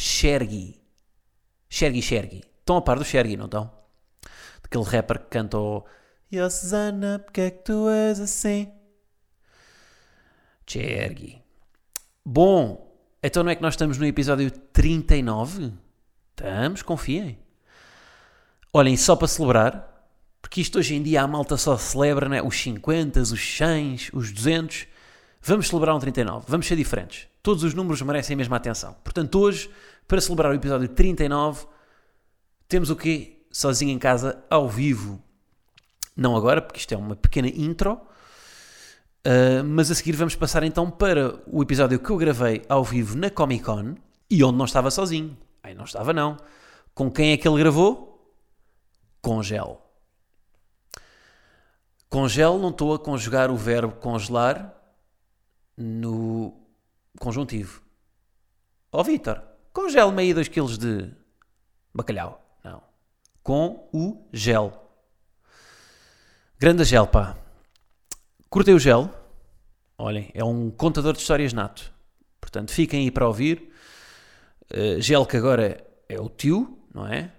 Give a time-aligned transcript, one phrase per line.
[0.00, 0.80] Shergy.
[1.68, 2.42] Shergy Shergy.
[2.60, 3.70] Estão a par do Shergy, não estão?
[4.62, 5.84] Daquele rapper que canta o
[6.32, 8.72] Yo, Susana, porque é que tu és assim?
[10.66, 11.42] Shergy.
[12.24, 12.90] Bom,
[13.22, 15.74] então não é que nós estamos no episódio 39?
[16.30, 17.38] Estamos, confiem.
[18.72, 20.08] Olhem, só para celebrar,
[20.40, 22.40] porque isto hoje em dia a malta só celebra né?
[22.42, 24.86] os 50, os 100, os 200.
[25.42, 27.28] Vamos celebrar um 39, vamos ser diferentes.
[27.42, 28.94] Todos os números merecem a mesma atenção.
[29.02, 29.70] Portanto, hoje,
[30.10, 31.66] para celebrar o episódio 39,
[32.66, 33.46] temos o quê?
[33.48, 35.22] Sozinho em casa, ao vivo.
[36.16, 37.92] Não agora, porque isto é uma pequena intro.
[39.24, 43.16] Uh, mas a seguir vamos passar então para o episódio que eu gravei ao vivo
[43.16, 43.94] na Comic Con
[44.28, 45.38] e onde não estava sozinho.
[45.62, 46.36] Aí não estava, não.
[46.92, 48.34] Com quem é que ele gravou?
[49.22, 49.80] Com gel.
[52.08, 54.74] Com gel, não estou a conjugar o verbo congelar
[55.76, 56.52] no
[57.20, 57.80] conjuntivo.
[58.90, 61.10] Ó oh, Vitor, congele-me aí 2 kg de
[61.94, 62.40] bacalhau.
[62.64, 62.82] Não.
[63.42, 64.72] Com o gel.
[66.58, 67.36] Grande gel, pá.
[68.48, 69.10] Curtei o gel.
[69.96, 71.92] Olhem, é um contador de histórias nato.
[72.40, 73.70] Portanto, fiquem aí para ouvir.
[74.72, 77.32] Uh, gel que agora é o tio, não é?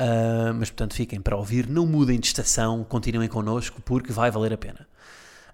[0.00, 1.68] Uh, mas, portanto, fiquem para ouvir.
[1.68, 2.84] Não mudem de estação.
[2.84, 4.88] Continuem connosco porque vai valer a pena.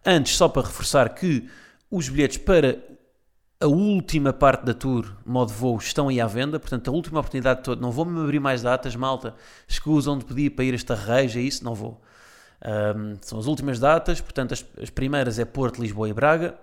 [0.04, 1.48] Antes, só para reforçar que
[1.90, 2.78] os bilhetes para
[3.61, 7.61] a última parte da tour, modo voo, estão aí à venda, portanto, a última oportunidade
[7.61, 7.81] de toda.
[7.81, 9.34] Não vou-me abrir mais datas, malta.
[9.67, 12.01] Escusam de pedir para ir a esta reja, isso não vou.
[12.64, 16.55] Um, são as últimas datas, portanto, as, as, primeiras é Porto, Lisboa e Braga,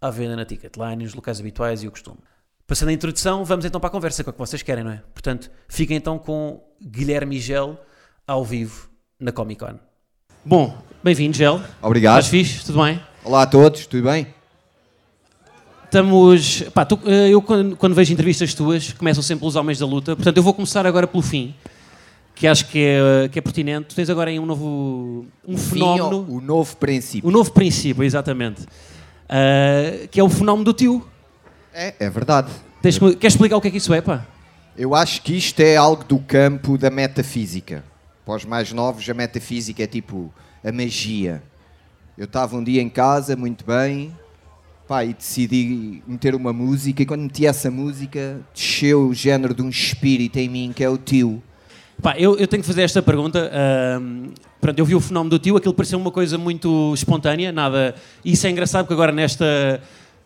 [0.00, 2.18] à venda na Ticketline, os locais habituais e o costume.
[2.66, 5.02] Passando a introdução, vamos então para a conversa, com o que vocês querem, não é?
[5.12, 7.78] Portanto, fiquem então com Guilherme Gel
[8.26, 9.78] ao vivo na Comic Con.
[10.44, 11.60] Bom, bem-vindo, Gel.
[11.82, 12.20] Obrigado.
[12.20, 12.64] Estás fixe?
[12.64, 13.02] Tudo bem?
[13.24, 14.39] Olá a todos, tudo bem?
[15.90, 16.62] Estamos.
[16.72, 20.14] Pá, tu, eh, eu, quando, quando, vejo entrevistas tuas, começam sempre pelos homens da luta.
[20.14, 21.52] Portanto, eu vou começar agora pelo fim,
[22.32, 23.88] que acho que é, que é pertinente.
[23.88, 25.26] Tu tens agora aí um novo.
[25.44, 26.24] Um fenómeno.
[26.28, 27.28] o novo princípio.
[27.28, 28.62] O novo princípio, exatamente.
[28.62, 31.04] Uh, que é o fenómeno do tio.
[31.74, 32.52] É, é verdade.
[32.80, 34.24] Tens, queres explicar o que é que isso é, pá?
[34.78, 37.82] Eu acho que isto é algo do campo da metafísica.
[38.24, 41.42] Para os mais novos, a metafísica é tipo a magia.
[42.16, 44.14] Eu estava um dia em casa, muito bem,
[44.90, 49.62] Pá, e decidi meter uma música e quando meti essa música desceu o género de
[49.62, 51.40] um espírito em mim que é o tio.
[52.02, 53.52] Pá, eu, eu tenho que fazer esta pergunta.
[53.52, 57.94] Uh, pronto, eu vi o fenómeno do tio, aquilo pareceu uma coisa muito espontânea, nada.
[58.24, 59.80] Isso é engraçado porque agora nesta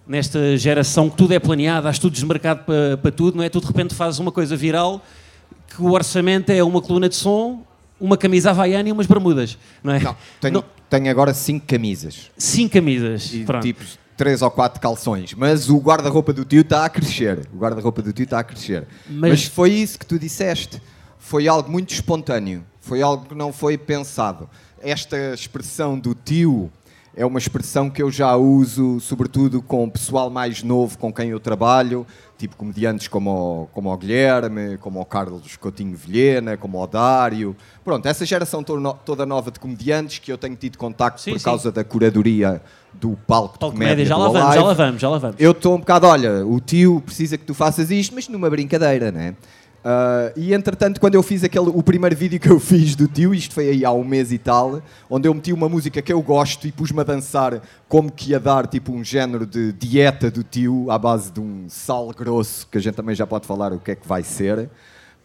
[0.09, 3.51] nesta geração que tudo é planeado, há estudos de mercado para, para tudo, não é?
[3.51, 5.05] Tu de repente fazes uma coisa viral
[5.69, 7.63] que o orçamento é uma coluna de som,
[8.01, 10.01] uma camisa havaiana e umas bermudas, não é?
[10.01, 10.65] Não, tenho, não.
[10.89, 12.31] tenho agora cinco camisas.
[12.39, 13.63] Cinco camisas, e, pronto.
[13.63, 17.49] Tipos, três ou quatro calções, mas o guarda-roupa do tio está a crescer.
[17.53, 18.87] O guarda-roupa do tio está a crescer.
[19.09, 19.31] Mas...
[19.31, 19.45] mas...
[19.45, 20.81] foi isso que tu disseste.
[21.19, 22.65] Foi algo muito espontâneo.
[22.81, 24.49] Foi algo que não foi pensado.
[24.81, 26.71] Esta expressão do tio
[27.17, 31.31] é uma expressão que eu já uso, sobretudo com o pessoal mais novo com quem
[31.31, 36.83] eu trabalho, tipo comediantes como o, como o Guilherme, como o Carlos Coutinho Vilhena, como
[36.83, 37.57] o Dário.
[37.85, 41.45] Pronto, essa geração toda nova de comediantes que eu tenho tido contacto sim, por sim.
[41.45, 42.61] causa da curadoria
[43.01, 44.05] do palco, palco de comédia.
[44.05, 45.37] Já lá vamos, já lá vamos, já lá vamos.
[45.39, 49.11] Eu estou um bocado, olha, o tio precisa que tu faças isto, mas numa brincadeira,
[49.11, 49.35] né?
[49.85, 53.35] Uh, e entretanto, quando eu fiz aquele, o primeiro vídeo que eu fiz do tio,
[53.35, 56.23] isto foi aí há um mês e tal, onde eu meti uma música que eu
[56.23, 60.43] gosto e pus-me a dançar como que ia dar tipo um género de dieta do
[60.43, 63.79] tio à base de um sal grosso, que a gente também já pode falar o
[63.79, 64.71] que é que vai ser.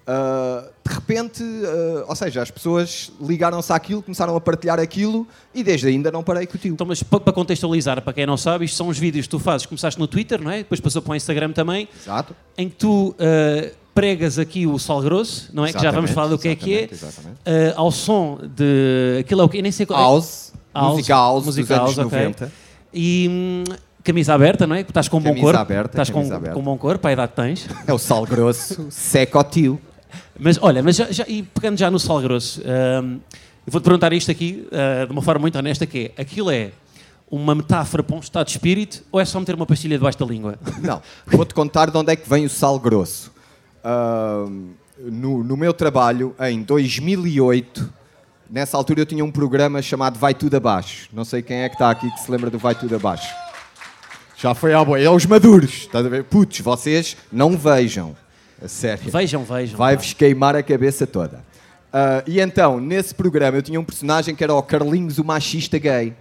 [0.09, 5.63] Uh, de repente, uh, ou seja, as pessoas ligaram-se àquilo, começaram a partilhar aquilo e
[5.63, 6.73] desde ainda não parei com o tio.
[6.73, 9.67] Então, mas para contextualizar, para quem não sabe, isto são os vídeos que tu fazes.
[9.67, 10.59] Começaste no Twitter, não é?
[10.59, 11.87] Depois passou para o Instagram também.
[11.95, 12.35] Exato.
[12.57, 15.69] Em que tu uh, pregas aqui o sal grosso, não é?
[15.69, 16.89] Exatamente, que já vamos falar do que é que
[17.45, 17.73] é.
[17.75, 19.19] Ao som de.
[19.19, 19.61] Aquilo é o que?
[19.61, 20.03] Nem sei qual é.
[20.03, 20.53] House.
[20.73, 22.25] house música house, música dos house, anos okay.
[22.25, 22.51] 90.
[22.91, 23.27] E.
[23.29, 23.63] Hum,
[24.03, 24.81] camisa aberta, não é?
[24.81, 25.59] Estás com um bom corpo.
[25.59, 26.51] Aberta, Estás com, aberta.
[26.51, 27.67] com um bom corpo, a idade que tens.
[27.85, 29.79] É o sal grosso, seco ao tio.
[30.39, 34.31] Mas olha, mas já, já, e pegando já no sal grosso, eu vou-te perguntar isto
[34.31, 36.71] aqui uh, de uma forma muito honesta, que é, aquilo é
[37.29, 40.25] uma metáfora para um estado de espírito ou é só meter uma pastilha debaixo da
[40.25, 40.57] língua?
[40.81, 43.31] Não, vou-te contar de onde é que vem o sal grosso.
[43.83, 44.49] uh,
[44.97, 47.93] no, no meu trabalho, em 2008,
[48.49, 51.07] nessa altura eu tinha um programa chamado Vai Tudo Abaixo.
[51.13, 53.33] Não sei quem é que está aqui que se lembra do Vai Tudo Abaixo.
[54.35, 54.99] Já foi à boa.
[54.99, 55.81] É os maduros.
[55.81, 56.23] Estás a ver?
[56.23, 58.15] Putz, vocês não vejam.
[58.67, 59.11] Sério.
[59.11, 59.77] Vejam, vejam.
[59.77, 61.37] Vai-vos queimar a cabeça toda.
[61.89, 65.77] Uh, e então, nesse programa, eu tinha um personagem que era o Carlinhos, o machista
[65.79, 66.13] gay.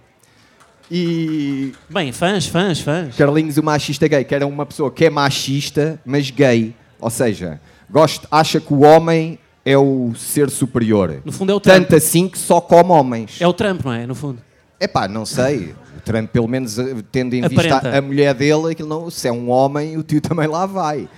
[0.89, 1.73] E.
[1.89, 3.15] Bem, fãs, fãs, fãs.
[3.15, 6.73] Carlinhos, o machista gay, que era uma pessoa que é machista, mas gay.
[6.99, 11.21] Ou seja, gosta, acha que o homem é o ser superior.
[11.23, 11.77] No fundo é o Trump.
[11.77, 13.39] Tanto assim que só come homens.
[13.39, 14.07] É o Trump, não é?
[14.07, 14.41] No fundo.
[14.79, 15.75] É pá, não sei.
[15.99, 17.97] O Trump, pelo menos, eh, tendo em vista Aparenta.
[17.97, 21.07] a mulher dele, aquilo não, se é um homem, o tio também lá vai.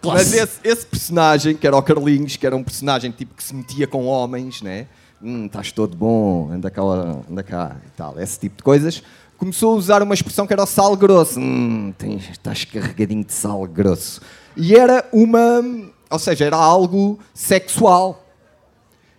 [0.00, 0.30] Classe.
[0.30, 3.54] mas esse, esse personagem, que era o Carlinhos, que era um personagem tipo que se
[3.54, 4.86] metia com homens, né?
[5.20, 9.02] Hum, estás todo bom, anda cá, anda cá e tal, esse tipo de coisas.
[9.38, 11.40] Começou a usar uma expressão que era o sal grosso.
[11.40, 14.20] Hum, tens, estás carregadinho de sal grosso.
[14.56, 15.62] E era uma.
[16.08, 18.24] Ou seja, era algo sexual.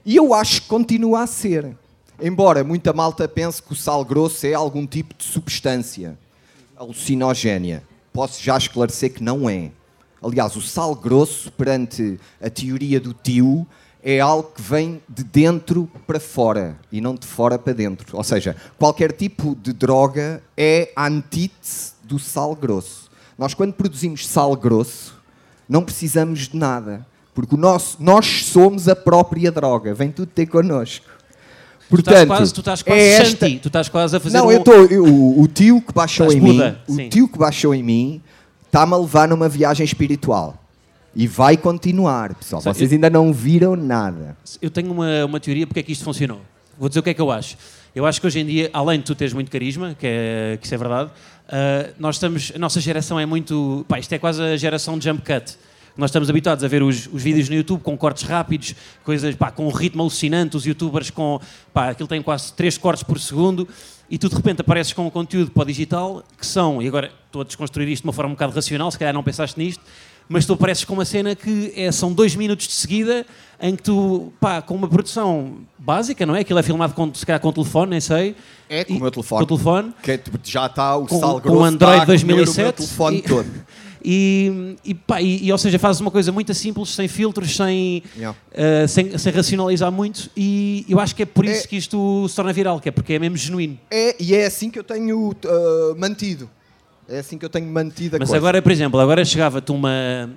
[0.05, 1.75] E eu acho que continua a ser.
[2.19, 6.17] Embora muita malta pense que o sal grosso é algum tipo de substância
[6.75, 7.83] alucinogénia.
[8.11, 9.71] Posso já esclarecer que não é.
[10.21, 13.67] Aliás, o sal grosso, perante a teoria do tio,
[14.03, 18.17] é algo que vem de dentro para fora e não de fora para dentro.
[18.17, 23.11] Ou seja, qualquer tipo de droga é a antítese do sal grosso.
[23.37, 25.15] Nós, quando produzimos sal grosso,
[25.69, 27.05] não precisamos de nada.
[27.35, 29.93] Porque o nosso, nós somos a própria droga.
[29.93, 31.05] Vem tudo ter connosco.
[31.89, 34.47] Tu estás quase, tu estás quase é esta- Shanti, tu estás quase a fazer Não,
[34.47, 34.51] um...
[34.51, 34.75] eu estou.
[35.03, 38.21] O, o tio que baixou em mim, o tio que baixou em mim,
[38.65, 40.61] está-me a levar numa viagem espiritual.
[41.15, 42.61] E vai continuar, pessoal.
[42.61, 44.37] Só- Vocês ainda não viram nada.
[44.61, 46.41] Eu tenho uma, uma teoria porque é que isto funcionou.
[46.77, 47.57] Vou dizer o que é que eu acho.
[47.95, 50.65] Eu acho que hoje em dia, além de tu teres muito carisma, que, é, que
[50.67, 51.09] isso é verdade,
[51.49, 53.83] ah, nós estamos, a nossa geração é muito.
[53.87, 55.55] Pá, isto é quase a geração de jump cut.
[55.97, 59.49] Nós estamos habituados a ver os, os vídeos no YouTube com cortes rápidos, coisas pá,
[59.49, 61.39] com um ritmo alucinante, os youtubers com.
[61.73, 63.67] Pá, aquilo tem quase 3 cortes por segundo,
[64.09, 66.81] e tu de repente apareces com um conteúdo para o digital que são.
[66.81, 69.23] E agora estou a desconstruir isto de uma forma um bocado racional, se calhar não
[69.23, 69.83] pensaste nisto,
[70.29, 73.25] mas tu apareces com uma cena que é, são dois minutos de seguida
[73.59, 76.41] em que tu, pá, com uma produção básica, não é?
[76.41, 78.35] Aquilo é filmado com, se calhar com o telefone, nem sei.
[78.69, 79.39] É com E- o meu telefone.
[79.47, 79.93] Com o telefone.
[80.03, 81.57] Que é, tipo, já está o Com, sal com grosso.
[81.59, 82.59] o Android está a comer 2007.
[82.59, 83.47] O meu telefone e, todo.
[84.09, 88.01] E, e, pá, e, e, ou seja, fazes uma coisa muito simples, sem filtros, sem,
[88.15, 88.37] Yeah.
[88.53, 90.29] eh, sem, sem racionalizar muito.
[90.37, 92.91] E eu acho que é por isso É- que isto se torna viral, que é
[92.93, 93.77] porque é mesmo genuíno.
[93.91, 96.49] É, e é assim que eu tenho ah, mantido.
[97.09, 98.37] É assim que eu tenho mantido a Mas coisa.
[98.37, 100.29] agora, por exemplo, agora chegava-te uma,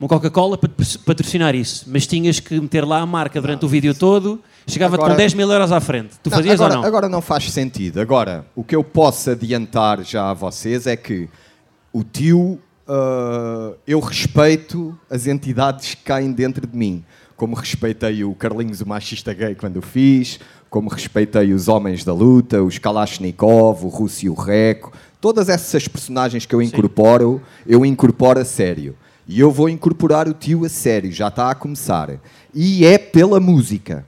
[0.00, 0.68] uma Coca-Cola para
[1.06, 5.14] patrocinar isso, mas tinhas que meter lá a marca durante o vídeo todo, chegava-te com
[5.14, 6.14] 10 mil euros à frente.
[6.22, 6.88] Tu Não, fazias agora, ou não?
[6.88, 8.00] Agora não faz sentido.
[8.00, 11.28] Agora, o que eu posso adiantar já a vocês é que
[11.92, 12.58] o tio,
[12.90, 17.04] ah, eu respeito as entidades que caem dentro de mim.
[17.36, 22.12] Como respeitei o Carlinhos, o machista gay, quando o fiz, como respeitei os Homens da
[22.12, 27.86] Luta, os Kalashnikov, o Russo e o Reco, todas essas personagens que eu incorporo, eu
[27.86, 28.96] incorporo a sério.
[29.26, 32.10] E eu vou incorporar o tio a sério, já está a começar.
[32.52, 34.04] E é pela música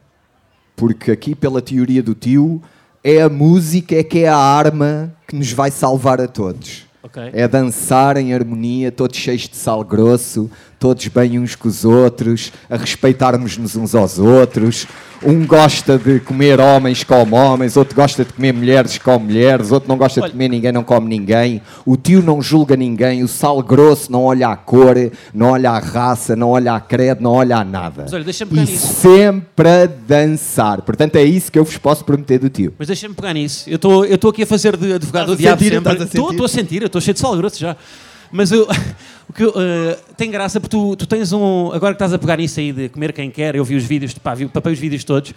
[0.82, 2.60] porque aqui, pela teoria do tio,
[3.04, 6.86] é a música é que é a arma que nos vai salvar a todos.
[7.02, 7.30] Ok.
[7.32, 10.50] É dançar em harmonia, todos cheios de sal grosso,
[10.82, 14.84] todos bem uns com os outros, a respeitarmos-nos uns aos outros.
[15.24, 19.88] Um gosta de comer homens, come homens, outro gosta de comer mulheres, come mulheres, outro
[19.88, 21.62] não gosta Olha- de comer ninguém, não come ninguém.
[21.86, 24.96] O tio não julga ninguém, o sal grosso não olha a cor,
[25.32, 28.02] não olha a raça, não olha a credo, não olha a nada.
[28.02, 28.94] Mas olha, deixa-me pegar e nisso.
[28.94, 30.82] sempre a dançar.
[30.82, 32.74] Portanto, é isso que eu vos posso prometer do tio.
[32.76, 33.70] Mas deixa-me pegar nisso.
[33.70, 35.62] Eu estou eu estou aqui a fazer de advogado do diabo.
[35.62, 36.32] Estás a Estou sentir?
[36.32, 37.76] estou a sentir, estou cheio de sal grosso já.
[38.32, 38.66] Mas eu,
[39.28, 41.70] o que eu, eh, tem graça porque tu, tu tens um.
[41.72, 44.14] Agora que estás a pegar nisso aí de comer quem quer, eu vi os vídeos,
[44.14, 45.34] pá, vi, os vídeos todos,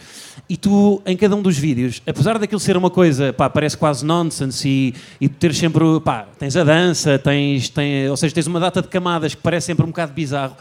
[0.49, 4.05] e tu, em cada um dos vídeos, apesar daquilo ser uma coisa, pá, parece quase
[4.05, 8.59] nonsense e, e ter sempre, pá, tens a dança, tens, tem, ou seja, tens uma
[8.59, 10.55] data de camadas que parece sempre um bocado bizarro.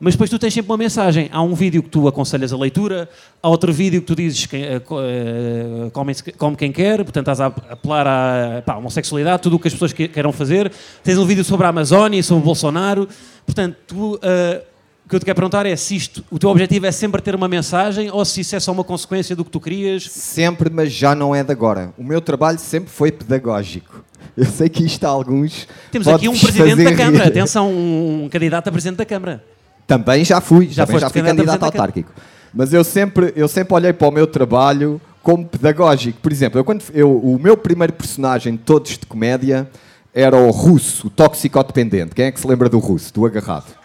[0.00, 1.28] Mas depois tu tens sempre uma mensagem.
[1.32, 3.08] Há um vídeo que tu aconselhas a leitura,
[3.42, 7.28] há outro vídeo que tu dizes que eh, co- eh, come, come quem quer, portanto
[7.30, 10.70] estás a apelar à pá, homossexualidade, tudo o que as pessoas que- queiram fazer.
[11.02, 13.08] Tens um vídeo sobre a Amazónia, sobre o Bolsonaro.
[13.44, 14.62] Portanto, tu, eh,
[15.04, 17.34] o que eu te quero perguntar é se isto, o teu objetivo é sempre ter
[17.34, 20.04] uma mensagem ou se isso é só uma consequência do que tu querias.
[20.08, 21.92] Sempre, mas já não é de agora.
[21.98, 24.04] O meu trabalho sempre foi pedagógico.
[24.36, 25.66] Eu sei que isto a alguns.
[25.90, 27.30] Temos aqui um presidente da Câmara, rir.
[27.30, 29.42] atenção, um candidato a presidente da Câmara.
[29.88, 32.12] Também já fui, Já também já fui candidato autárquico.
[32.54, 36.20] Mas eu sempre, eu sempre olhei para o meu trabalho como pedagógico.
[36.20, 39.68] Por exemplo, eu, quando, eu, o meu primeiro personagem de todos de comédia
[40.14, 42.14] era o russo, o toxicodependente.
[42.14, 43.78] Quem é que se lembra do russo, do agarrado?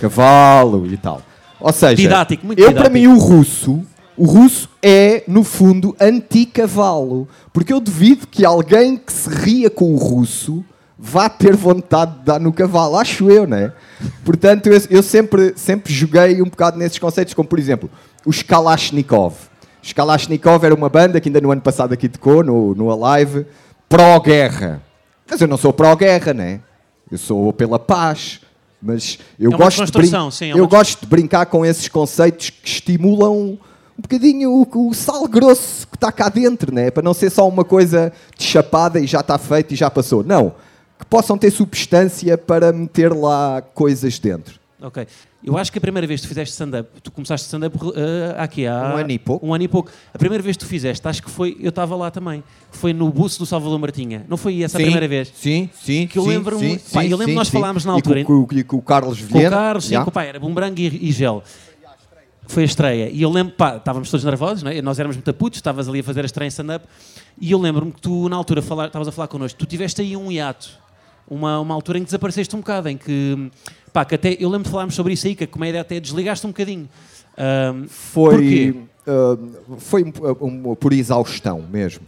[0.00, 1.22] cavalo e tal.
[1.58, 2.90] Ou seja, Didático, muito eu didático.
[2.90, 3.82] para mim o russo,
[4.16, 9.94] o russo é no fundo anti-cavalo, porque eu duvido que alguém que se ria com
[9.94, 10.64] o russo
[10.98, 13.72] vá ter vontade de dar no cavalo, acho eu, né?
[14.24, 17.90] Portanto, eu, eu sempre, sempre joguei um bocado nesses conceitos, como por exemplo,
[18.24, 19.34] os Kalashnikov.
[19.82, 23.46] Os Kalashnikov era uma banda que ainda no ano passado aqui tocou, no, no Alive,
[23.88, 24.82] pró-guerra.
[25.30, 26.60] Mas eu não sou pró-guerra, né?
[27.10, 28.40] Eu sou pela paz.
[28.82, 32.50] Mas eu É gosto de brin- sim, é eu gosto de brincar com esses conceitos
[32.50, 33.58] que estimulam
[33.96, 36.90] um bocadinho o, o sal grosso que está cá dentro, né?
[36.90, 40.22] para não ser só uma coisa de chapada e já está feito e já passou.
[40.22, 40.52] Não,
[40.98, 44.58] que possam ter substância para meter lá coisas dentro.
[44.80, 45.06] Ok.
[45.42, 48.66] Eu acho que a primeira vez que tu fizeste stand-up, tu começaste stand-up eh, aqui
[48.66, 49.46] há Um ano e pouco.
[49.46, 49.90] Um ano e pouco.
[50.12, 53.10] A primeira vez que tu fizeste, acho que foi, eu estava lá também, foi no
[53.10, 54.24] buço do Salvador Martinha.
[54.28, 55.30] Não foi essa a primeira vez?
[55.34, 56.06] Sim, sim.
[56.06, 57.58] Que eu sim, lembro-me- sim, sim, eu lembro sim, nós sim.
[57.58, 58.24] falámos na E altura.
[58.24, 59.48] Com, com- com o Carlos Com Vilhena.
[59.48, 60.02] o Carlos, sim, já.
[60.04, 61.42] com o pai, era bumerangue e, e gel.
[62.46, 63.10] Foi a estreia.
[63.10, 64.80] E eu lembro, pá, estávamos todos nervosos, não é?
[64.82, 66.86] nós éramos muito putos, estavas ali a fazer a estreia em stand-up.
[67.40, 70.30] E eu lembro-me que tu, na altura, estavas a falar connosco, tu tiveste aí um
[70.32, 70.83] hiato.
[71.28, 73.50] Uma, uma altura em que desapareceste um bocado, em que,
[73.92, 76.46] pá, que até, eu lembro de falarmos sobre isso aí, que a comédia até desligaste
[76.46, 76.88] um bocadinho.
[77.36, 82.02] Ahm, Foi, uh, foi um- um- por exaustão mesmo.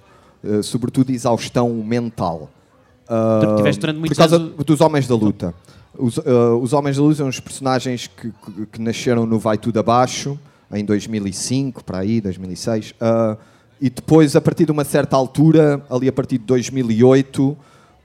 [0.44, 2.50] Uh, sobretudo exaustão mental.
[3.08, 5.54] Uh, Tiveste durante por muitos causa anos- dos Homens da Luta.
[5.98, 6.22] Os, uh,
[6.62, 10.38] os Homens da Luta são os personagens que, que- que nasceram no Vai Tudo Abaixo,
[10.72, 12.90] em 2005, para aí, 2006.
[13.00, 13.36] uh,
[13.80, 17.56] e depois, a partir de uma certa altura, ali a partir de 2008,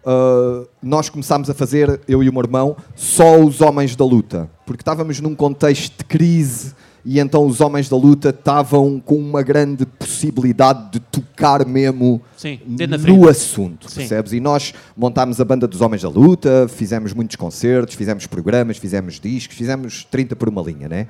[0.05, 4.49] uh, nós começámos a fazer, eu e o meu irmão, só os Homens da Luta.
[4.65, 9.41] Porque estávamos num contexto de crise e então os Homens da Luta estavam com uma
[9.41, 13.97] grande possibilidade de tocar mesmo Sim, no assunto, Sim.
[13.97, 14.33] percebes?
[14.33, 19.19] E nós montámos a banda dos Homens da Luta, fizemos muitos concertos, fizemos programas, fizemos
[19.19, 21.07] discos, fizemos 30 por uma linha, né?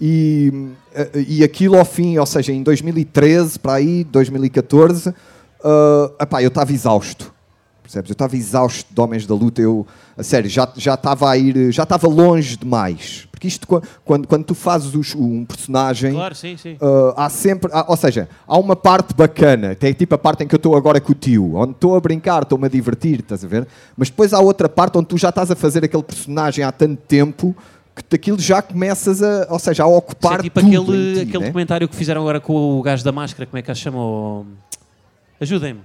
[0.00, 0.52] E,
[1.26, 5.14] e aquilo ao fim, ou seja, em 2013, para aí, 2014, uh,
[6.20, 7.32] epá, eu estava exausto.
[7.88, 8.10] Percebes?
[8.10, 11.72] Eu estava exausto de Homens da Luta, eu, a sério, já já estava a ir,
[11.72, 13.26] já estava longe demais.
[13.30, 16.74] Porque isto, qua- quando, quando tu fazes os- um personagem, claro, sim, sim.
[16.74, 20.46] Uh, há sempre, há- ou seja, há uma parte bacana, tem tipo a parte em
[20.46, 23.42] que eu estou agora com o tio, onde estou a brincar, estou-me a divertir, estás
[23.42, 23.66] a ver?
[23.96, 27.00] Mas depois há outra parte onde tu já estás a fazer aquele personagem há tanto
[27.08, 27.56] tempo
[27.96, 31.38] que daquilo já começas a, ou seja, a ocupar é tipo tudo aquele, ti, aquele
[31.38, 31.46] né?
[31.46, 34.44] documentário que fizeram agora com o gajo da máscara, como é que a chamou?
[35.40, 35.80] Ajudem-me.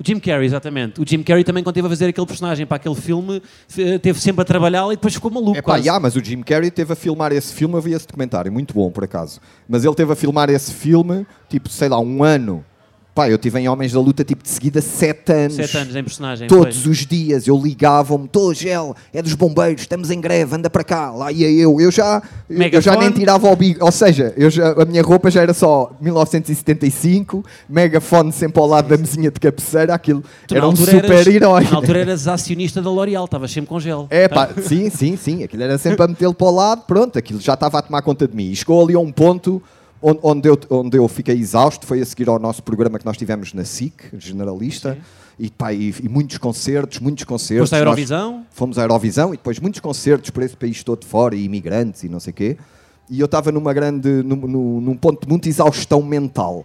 [0.00, 0.98] O Jim Carrey, exatamente.
[0.98, 4.18] O Jim Carrey também, quando esteve a fazer aquele personagem para aquele filme, fe- teve
[4.18, 5.58] sempre a trabalhá-lo e depois ficou maluco.
[5.58, 8.06] É pá, já, mas o Jim Carrey teve a filmar esse filme, eu vi esse
[8.06, 9.40] documentário, muito bom por acaso.
[9.68, 12.64] Mas ele teve a filmar esse filme, tipo, sei lá, um ano.
[13.20, 15.54] Pá, eu tive em Homens da Luta, tipo, de seguida sete anos.
[15.56, 16.48] Sete anos em personagem.
[16.48, 16.86] Todos pois.
[16.86, 21.10] os dias eu ligava-me, tô gel, é dos bombeiros, estamos em greve, anda para cá,
[21.10, 21.78] lá ia eu.
[21.78, 25.30] Eu já, eu já nem tirava o bico, ou seja, eu já- a minha roupa
[25.30, 30.66] já era só 1975, megafone sempre ao lado da mesinha de cabeceira, aquilo Tu, era
[30.66, 31.64] um super-herói.
[31.64, 34.06] Na altura eras acionista da L'Oreal, estavas sempre com gel.
[34.08, 37.38] É pá, sim, sim, sim, aquilo era sempre a metê-lo para o lado, pronto, aquilo
[37.38, 38.50] já estava a tomar conta de mim.
[38.50, 39.62] E chegou ali a um ponto
[40.02, 43.52] onde, eu, onde eu fiquei exausto, foi a seguir ao nosso programa que nós tivemos
[43.52, 44.96] na SIC, generalista,
[45.38, 47.70] e, pá, e, e muitos concertos, muitos concertos.
[47.70, 48.46] Foste à Eurovisão?
[48.50, 52.08] Fomos à Eurovisão e depois muitos concertos por esse país todo fora, e imigrantes e
[52.08, 52.56] não sei o quê.
[53.08, 54.36] E eu estava numa grande, num,
[54.80, 56.64] num- ponto de muita exaustão mental.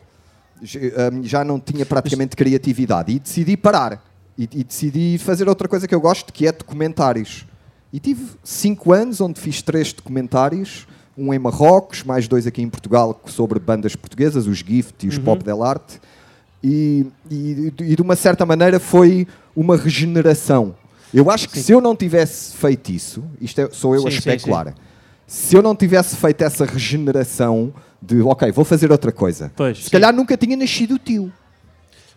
[0.61, 0.79] Já-
[1.13, 4.03] hum, Já não tinha praticamente criatividade e decidi parar.
[4.37, 7.45] E, e decidi fazer outra coisa que eu gosto, que é documentários.
[7.93, 10.85] E tive cinco anos onde fiz três documentários,
[11.17, 15.17] um em Marrocos, mais dois aqui em Portugal sobre bandas portuguesas, os Gift e os
[15.17, 15.99] Pop Del Arte.
[16.63, 20.75] E, e- e de uma certa maneira foi uma regeneração.
[21.13, 24.19] Eu acho que se eu não tivesse feito isso, isto é- sou eu a Sim,
[24.19, 24.73] sim, especular,
[25.27, 29.83] se eu não tivesse feito essa regeneração de, ok, vou fazer outra coisa, Pois, se
[29.85, 29.89] sim.
[29.91, 31.31] calhar nunca tinha nascido o tio.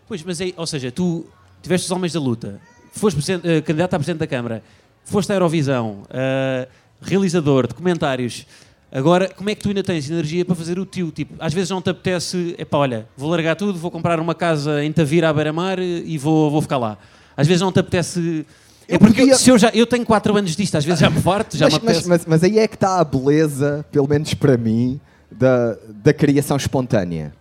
[0.09, 1.25] Pois, mas aí, ou seja, tu
[1.63, 2.61] tiveste os homens da luta,
[2.93, 4.63] foste eh, candidato a presidente da Câmara,
[5.05, 6.67] foste à Eurovisão, eh,
[7.01, 8.47] realizador, documentários.
[8.91, 11.11] Agora, como é que tu ainda tens energia para fazer o tio?
[11.11, 14.83] Tipo, às vezes não te apetece, epá, olha, vou largar tudo, vou comprar uma casa
[14.83, 16.97] em Tavira à beira-mar e vou, vou ficar lá.
[17.37, 18.47] Às vezes não te apetece.
[18.89, 21.11] É Eu porque podia- se eu, já, eu tenho 4 anos disto, às vezes já
[21.11, 22.09] me farto, já mas, me mas, apetece.
[22.09, 24.99] mas- mas aí é que está a beleza, pelo menos para mim,
[25.31, 27.35] da, da criação espontânea.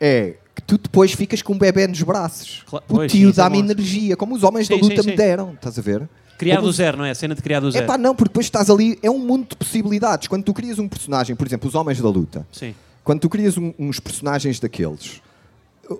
[0.00, 2.64] É que tu depois ficas com um bebê nos braços.
[2.88, 5.10] O tio é dá-me energia, como os homens da Sim, sim, luta sim.
[5.10, 6.08] me deram, estás a ver?
[6.38, 7.10] Criar Como do zero, não é?
[7.10, 7.86] A cena de criar do É zero.
[7.86, 10.26] pá, não, porque depois estás ali, é um mundo de possibilidades.
[10.28, 12.74] Quando tu crias um personagem, por exemplo, os Homens da Luta, Sim.
[13.04, 15.20] quando tu crias um- uns personagens daqueles,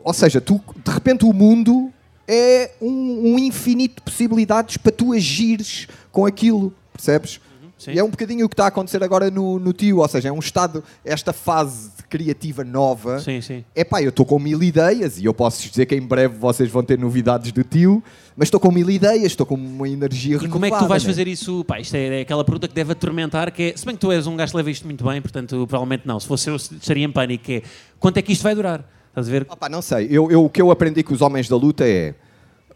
[0.03, 1.91] ou seja, tu, de repente o mundo
[2.27, 7.41] é um, um infinito de possibilidades para tu agires com aquilo, percebes?
[7.79, 7.93] Sim.
[7.93, 10.29] E é um bocadinho o que está a acontecer agora no, no tio, ou seja,
[10.31, 13.19] é um estado, esta fase criativa nova.
[13.19, 13.65] Sim, sim.
[13.75, 16.71] É pá, eu estou com mil ideias e eu posso dizer que em breve vocês
[16.71, 18.01] vão ter novidades do tio,
[18.37, 21.03] mas estou com mil ideias, estou com uma energia E como é que tu vais
[21.03, 21.09] né?
[21.11, 21.65] fazer isso?
[21.65, 24.13] Pá, isto é, é aquela pergunta que deve atormentar, que é, se bem que tu
[24.13, 26.21] és um gajo que leva isto muito bem, portanto, provavelmente não.
[26.21, 27.63] Se fosse eu, estaria em pânico, é,
[27.99, 28.89] quanto é que isto vai durar?
[29.09, 29.45] Estás a ver?
[29.47, 30.07] Pá, não sei.
[30.09, 32.15] Eu, eu- o que eu aprendi com os homens da luta é.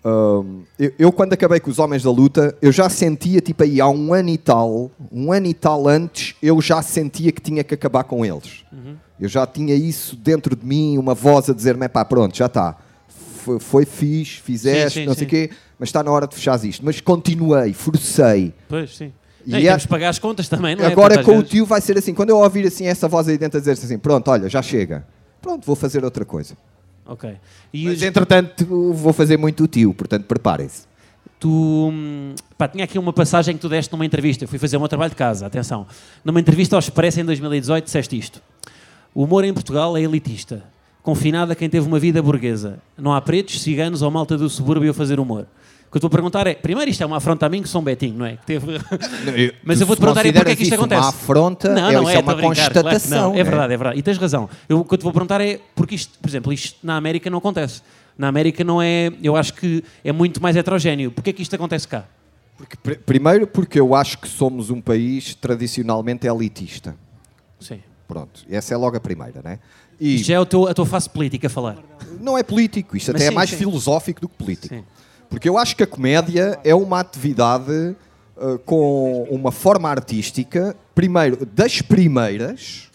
[0.04, 3.80] hum, eu, eu, quando acabei com os homens da luta, eu já sentia, tipo aí,
[3.80, 7.62] há um ano e tal, um ano e tal antes, eu já sentia que tinha
[7.64, 8.64] que acabar com eles.
[8.72, 8.96] Uhum.
[9.20, 12.76] Eu já tinha isso dentro de mim, uma voz a dizer-me, pá, pronto, já está.
[13.42, 16.34] Foi, foi fixe, fizeste, Sim, sim, não sei o quê, mas está na hora de
[16.34, 16.84] fechar isto.
[16.84, 18.52] Mas continuei, forcei.
[18.68, 19.12] Pois, sim.
[19.46, 20.88] E é- temos que pagar as contas também, não é?
[20.92, 23.56] Agora com o tio vai ser assim, quando eu ouvir assim essa voz aí dentro
[23.56, 25.06] a dizer assim, pronto, olha, já chega.
[25.40, 26.54] Pronto, vou fazer outra coisa.
[27.06, 27.34] Ok.
[27.72, 30.86] E Mas os- entretanto vou fazer muito o tio, portanto preparem-se.
[31.40, 31.48] tu.
[31.92, 34.44] hum, Pá, tinha aqui uma passagem que tu deste numa entrevista.
[34.44, 35.86] Eu fui fazer o meu trabalho de casa, atenção.
[36.24, 38.42] Numa entrevista ao Expresso em 2018, disseste isto.
[39.18, 40.62] O humor em Portugal é elitista.
[41.02, 42.78] Confinado a quem teve uma vida burguesa.
[42.96, 45.40] Não há pretos, ciganos ou malta do subúrbio a fazer humor.
[45.88, 47.68] O que eu estou a perguntar é: primeiro, isto é uma afronta a mim, que
[47.68, 48.36] sou um Betinho, não é?
[48.36, 48.78] Que teve...
[49.64, 51.00] Mas eu vou-te perguntar é porque é que isto acontece.
[51.02, 53.32] Uma afronta, Não, é, não é, é estou uma claro constatação.
[53.32, 53.38] não.
[53.40, 53.98] É verdade, é verdade.
[53.98, 54.48] E tens razão.
[54.68, 57.28] Eu, o que eu te vou perguntar é porque isto, por exemplo, isto na América
[57.28, 57.82] não acontece.
[58.16, 59.10] Na América não é.
[59.20, 61.10] Eu acho que é muito mais heterogéneo.
[61.10, 62.04] Porquê é que isto acontece cá?
[62.56, 66.94] Porque, pr- primeiro porque eu acho que somos um país tradicionalmente elitista.
[67.58, 67.80] Sim.
[68.08, 69.58] Pronto, essa é logo a primeira, né?
[70.00, 71.76] E Isto já é o teu- a tua face política a falar.
[72.20, 73.56] não é político, isto Mas até é sim, mais sim.
[73.56, 74.74] filosófico do que político.
[74.74, 74.82] Sim.
[75.28, 77.70] Porque eu acho que a comédia é uma atividade
[78.36, 82.87] uh, com uma forma artística, primeiro, das primeiras,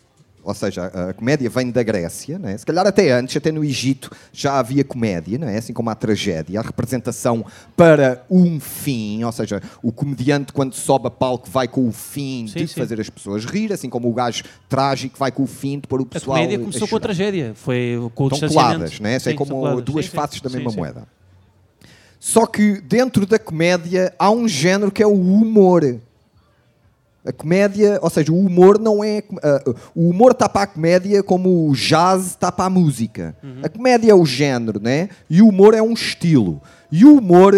[0.44, 2.58] ou seja, a, a comédia vem da Grécia, né?
[2.58, 5.58] se calhar até antes, até no Egito já havia comédia, não é?
[5.58, 7.46] assim como a tragédia, a representação
[7.76, 12.48] para um fim, ou seja, o comediante quando sobe a palco vai com o fim
[12.48, 12.80] Sim, de sim.
[12.80, 16.02] fazer as pessoas rir, assim como o gajo trágico vai com o fim de pôr
[16.02, 17.54] o A pessoal comédia começou com a tragédia.
[17.56, 18.94] Foi com o Estão coladas?
[18.94, 19.84] Isso é Sim, como estão coladas.
[19.84, 21.08] duas faces da mesma moeda.
[22.20, 26.00] Só que dentro da comédia há um género que é o humor.
[27.26, 29.24] A comédia, ou seja, o humor não é.
[29.42, 29.64] ah,
[29.96, 33.36] o humor está para a comédia como o jazz está para a música.
[33.42, 33.62] Uhum.
[33.64, 35.10] A comédia é o género, né?
[35.30, 36.62] E o humor é um estilo.
[36.92, 37.54] E o humor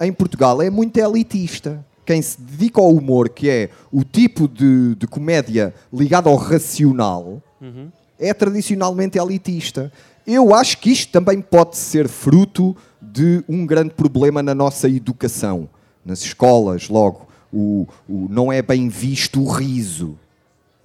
[0.00, 1.84] em Portugal é muito elitista.
[2.04, 7.42] Quem se dedica ao humor, que é o tipo de, de comédia ligado ao racional,
[7.60, 7.88] Uhum.
[8.18, 9.92] é tradicionalmente elitista.
[10.26, 15.68] Eu acho que isto também pode ser fruto de um grande problema na nossa educação.
[16.04, 20.18] Nas escolas, logo, o, o- não é bem visto o riso.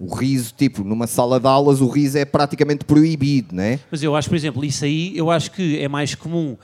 [0.00, 3.80] O riso, tipo, numa sala de aulas, o riso é praticamente proibido, né?
[3.90, 6.56] Mas eu acho, por exemplo, isso aí, eu acho que é mais comum.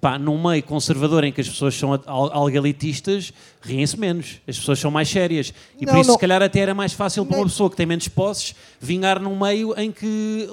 [0.00, 4.40] Pá, num meio conservador em que as pessoas são al- algo elitistas, riem-se menos.
[4.46, 5.52] As pessoas são mais sérias.
[5.78, 6.14] E por Não, isso, não.
[6.14, 9.36] se calhar, até era mais fácil para uma pessoa que tem menos posses vingar num
[9.38, 10.48] meio em que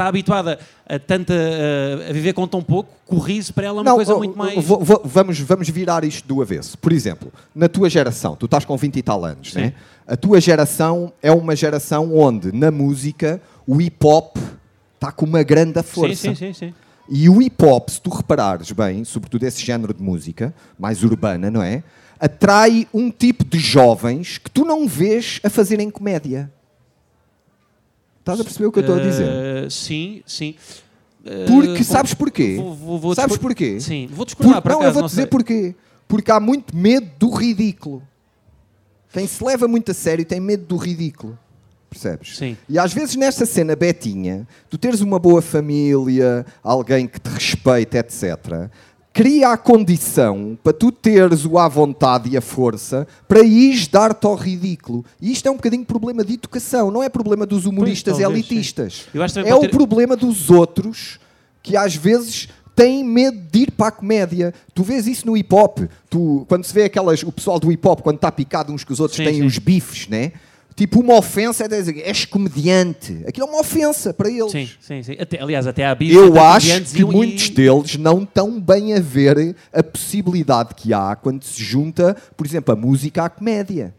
[0.00, 0.58] está habituada
[0.88, 3.94] a, tanta, a, a viver com tão pouco, que o riso para ela é uma
[3.94, 4.64] coisa oh, muito mais.
[4.64, 6.78] vo- vo- vamos, vamos virar isto do avesso.
[6.78, 9.60] Por exemplo, na tua geração, tu estás com 20 e tal anos, Sim.
[9.60, 9.74] né?
[10.06, 14.36] A tua geração é uma geração onde, na música, o hip hop
[14.94, 16.14] está com uma grande força.
[16.14, 16.74] Sim, sim, sim, sim.
[17.08, 21.50] E o hip hop, se tu reparares bem, sobretudo esse género de música, mais urbana,
[21.50, 21.82] não é?
[22.18, 26.50] Atrai um tipo de jovens que tu não vês a fazerem comédia.
[28.20, 29.26] Estás a perceber o que eu estou a dizer?
[29.28, 30.54] Eh, sim, sim.
[31.24, 32.56] Eh, Porque, vou- sabes porquê?
[32.56, 33.80] vou- vou- vou sabes porquê?
[33.80, 35.26] Sim, vou discordar Por- não, acaso, eu vou dizer sei.
[35.26, 35.74] porquê.
[36.06, 38.02] Porque há muito medo do ridículo.
[39.12, 41.38] Quem se leva muito a sério tem medo do ridículo.
[41.88, 42.36] Percebes?
[42.36, 42.56] Sim.
[42.68, 47.98] E às vezes nesta cena betinha, tu teres uma boa família, alguém que te respeita,
[47.98, 48.70] etc.,
[49.12, 54.24] cria a condição para tu teres o à vontade e a força para ires dar-te
[54.26, 55.04] ao ridículo.
[55.20, 59.06] E isto é um bocadinho problema de educação, não é problema dos humoristas talvez, elitistas.
[59.10, 59.18] que
[59.48, 61.18] É o ter- problema dos outros
[61.62, 64.54] que às vezes têm medo de ir para a comédia.
[64.74, 65.80] Tu vês isso no hip hop.
[66.08, 68.92] Tu, quando se vê aquelas, o pessoal do hip hop, quando está picado uns com
[68.92, 69.44] os outros, Sim, têm sim.
[69.44, 70.32] os bifes, né?
[70.80, 73.22] Tipo, uma ofensa é dizer, és comediante.
[73.28, 74.50] Aquilo é uma ofensa para eles.
[74.50, 75.14] Sim, sim, sim.
[75.20, 78.98] Até, aliás, até há bife Eu acho que e- muitos deles não estão bem a
[78.98, 83.94] ver a possibilidade que há quando se junta, por exemplo, a música à comédia.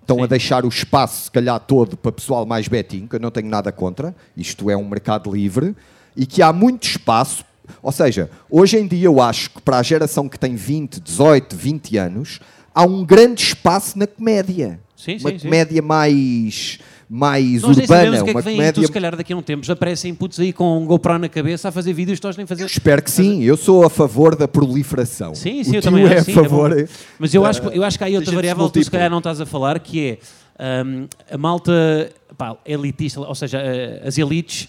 [0.00, 0.22] Estão Sim.
[0.22, 3.50] a deixar o espaço, se calhar, todo para pessoal mais betinho, que eu não tenho
[3.50, 5.76] nada contra, isto é um mercado livre,
[6.16, 7.44] e que há muito espaço.
[7.82, 11.54] Ou seja, hoje em dia eu acho que para a geração que tem 20, 18,
[11.54, 12.40] 20 anos,
[12.76, 14.78] há um grande espaço na comédia.
[14.94, 15.44] Sim, uma sim, sim.
[15.44, 18.72] comédia mais, mais Nós urbana, o que é uma que comédia...
[18.82, 21.28] Tu, se calhar, daqui a um tempo já aparecem putos aí com um GoPro na
[21.28, 22.64] cabeça a fazer vídeos que nós nem fazer.
[22.64, 25.34] Eu espero que sim, eu sou a favor da proliferação.
[25.34, 26.20] Sim, o sim, eu tio também é acho.
[26.20, 26.78] a sim, favor.
[26.78, 26.86] é.
[27.18, 28.90] Mas eu da- acho, que- eu acho que há aí outra variável que tu se
[28.90, 30.18] calhar não estás a falar, que
[30.58, 34.68] é hum, a malta pá, elitista, ou seja, eh, as elites,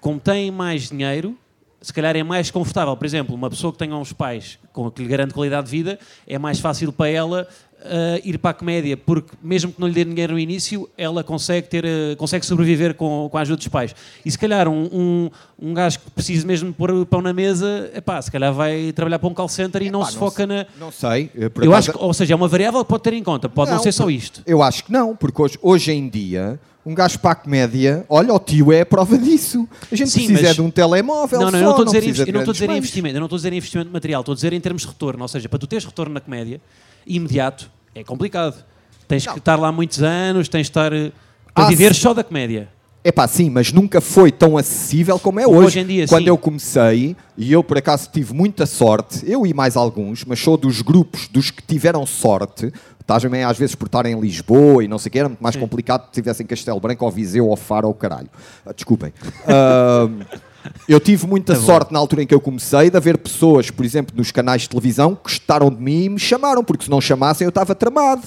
[0.00, 1.34] como têm mais dinheiro,
[1.80, 2.96] se calhar é mais confortável.
[2.96, 5.98] Por exemplo, uma pessoa que tenha uns pais com que lhe garante qualidade de vida,
[6.26, 7.48] é mais fácil para ela
[7.82, 11.24] eh, ir para a comédia, porque mesmo que não lhe dê dinheiro no início, ela
[11.24, 13.94] consegue, ter, eh, consegue sobreviver com, com a ajuda dos pais.
[14.24, 17.90] E se calhar um, um, um gajo que precisa mesmo pôr o pão na mesa,
[17.94, 20.46] epá, se calhar vai trabalhar para um call center e não Pá, se foca sei-
[20.46, 20.66] na...
[20.78, 21.30] Não sei.
[21.34, 23.48] eh, Eu acaso- acho que, ou seja, é uma variável que pode ter em conta,
[23.48, 24.42] pode não, Não, ser só isto.
[24.46, 28.32] Eu acho que não, porque hoje, hoje em dia, um gajo para a comédia, olha,
[28.32, 29.68] o tio é a prova disso.
[29.92, 31.40] A gente Sim, precisa mas- é de um telemóvel.
[31.40, 33.20] Não, não, só, eu não estou a dizer, eu não estou a dizer investimento, eu
[33.20, 35.48] não estou a dizer investimento material, estou a dizer em termos de retorno, ou seja,
[35.48, 36.60] para tu teres retorno na comédia,
[37.06, 38.64] imediato, é complicado.
[39.06, 41.10] Tens que estar lá muitos anos, tens de estar eh,
[41.52, 42.68] para Ah, viver só da comédia.
[43.02, 45.66] É pá, sim, mas nunca foi tão acessível como é hoje.
[45.68, 46.28] hoje em dia, Quando sim.
[46.28, 50.54] eu comecei, e eu por acaso tive muita sorte, eu e mais alguns, mas sou
[50.56, 54.88] dos grupos dos que tiveram sorte, estás também às vezes por estar em Lisboa e
[54.88, 55.60] não sei o que, era muito mais Sim.
[55.60, 58.28] complicado se estivesse em Castelo Branco ou Viseu ou Faro ou caralho.
[58.64, 59.12] Ah, desculpem.
[60.86, 63.82] Eu tive muita Tá sorte na altura em que eu comecei de haver pessoas, por
[63.82, 67.00] exemplo, nos canais de televisão, que gostaram de mim e me chamaram, porque se não
[67.00, 68.22] chamassem eu estava tramado.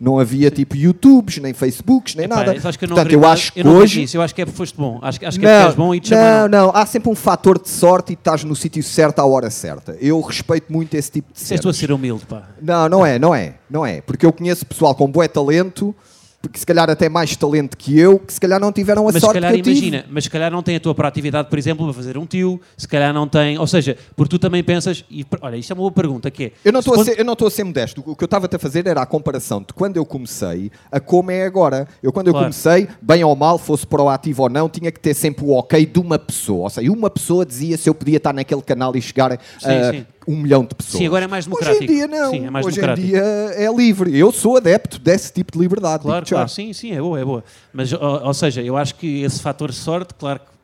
[0.00, 2.54] Não havia tipo YouTubes, nem Facebooks, nem Epá, nada.
[2.54, 4.00] eu acho que eu não Portanto, eu acho que eu não hoje.
[4.00, 5.00] nisso, eu acho que é porque foste bom.
[5.02, 7.60] Acho, acho que é porque és bom e te não, não, há sempre um fator
[7.60, 9.96] de sorte e estás no sítio certo à hora certa.
[10.00, 11.76] Eu respeito muito esse tipo de Disseste tu a cenas.
[11.78, 12.44] ser humilde, pá.
[12.62, 14.00] Não, não é, não é, não é.
[14.00, 15.92] Porque eu conheço pessoal com bué talento,
[16.40, 19.14] porque se calhar até mais talento que eu, que se calhar não tiveram a Mas
[19.14, 19.78] se sorte calhar que eu tive.
[19.78, 22.60] imagina, mas se calhar não tem a tua proatividade, por exemplo, para fazer um tio,
[22.76, 25.80] se calhar não tem, ou seja, porque tu também pensas, e olha, isto é uma
[25.80, 28.02] boa pergunta, que é, Eu não estou a quando- eu estou a ser modesto.
[28.06, 31.30] O que eu estava a fazer era a comparação de quando eu comecei a como
[31.32, 31.88] é agora.
[32.02, 32.46] Eu quando eu Claro.
[32.46, 35.98] comecei, bem ou mal, fosse proativo ou não, tinha que ter sempre o ok de
[35.98, 36.62] uma pessoa.
[36.64, 40.06] Ou seja, uma pessoa dizia se eu podia estar naquele canal e chegar a sim.
[40.28, 40.98] Um milhão de pessoas.
[40.98, 41.84] Sim, agora é mais Hoje democrático.
[41.84, 42.30] em dia não.
[42.30, 43.06] Sim, é mais Hoje democrático.
[43.06, 44.18] em dia é livre.
[44.18, 46.02] Eu sou adepto desse tipo de liberdade.
[46.02, 47.42] Claro, claro, sim, sim, é boa, é boa.
[47.72, 50.58] Mas, ou, ou seja, eu acho que esse fator sorte, claro que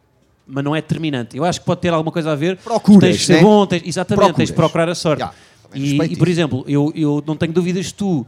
[0.47, 1.37] mas não é determinante.
[1.37, 2.59] Eu acho que pode ter alguma coisa a ver.
[2.59, 3.43] Procuras, tens de ser né?
[3.43, 4.49] bom, tens, exatamente, tens Procuras.
[4.49, 5.25] de procurar a sorte.
[5.71, 8.27] Também e, e, por exemplo, eu, eu não tenho dúvidas que tu,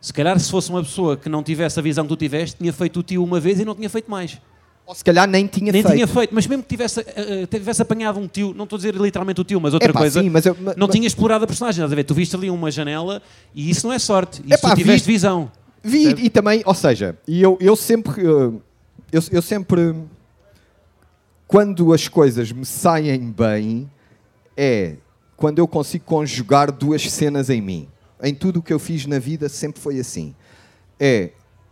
[0.00, 2.72] se calhar se fosse uma pessoa que não tivesse a visão que tu tiveste, tinha
[2.72, 4.38] feito o tio uma vez e não tinha feito mais.
[4.88, 5.94] Ou se calhar nem tinha Nem feito.
[5.94, 8.94] tinha feito, mas mesmo que tivesse, eh, tivesse apanhado um tio, não estou a dizer
[8.94, 11.44] literalmente o tio, mas outra Epá, coisa, sim, mas eu- ma- não ma- tinha explorado
[11.44, 12.04] a personagem, estás a ver?
[12.04, 13.20] Tu viste ali uma janela
[13.54, 15.52] e isso não é sorte, isso Epá, tu tiveste vi- visão.
[15.84, 16.22] Vi Percebe?
[16.24, 18.22] e também, ou seja, e eu, eu sempre.
[18.22, 18.52] eh,
[19.12, 19.94] Eu, eu sempre.
[21.46, 23.90] Quando as coisas me saem bem,
[24.56, 24.96] é
[25.36, 27.88] quando eu consigo conjugar duas cenas em mim.
[28.22, 30.34] Em tudo o que eu fiz na vida sempre foi assim.
[31.00, 31.30] É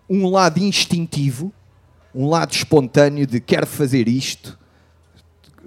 [0.09, 1.53] um lado instintivo,
[2.17, 4.59] um lado espontâneo de quero fazer isto,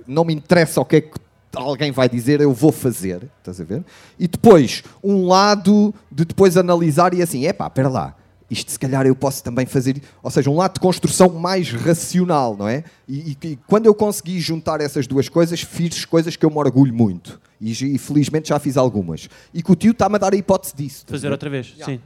[0.08, 1.12] não me interessa o que é que
[1.56, 3.84] alguém vai dizer, eu vou fazer, estás a ver?
[4.18, 8.16] E depois, um lado de depois analisar e assim, epá, espera lá,
[8.50, 12.58] isto se calhar eu posso também fazer, ou seja, um lado de construção mais racional,
[12.58, 12.84] não é?
[13.08, 16.58] E, e- e quando eu consegui juntar essas duas coisas, fiz coisas que eu me
[16.58, 17.40] orgulho muito.
[17.62, 19.30] E, e felizmente já fiz algumas.
[19.54, 21.06] E que o tio está-me a dar a hipótese disso.
[21.08, 22.00] Fazer outra vez, sim.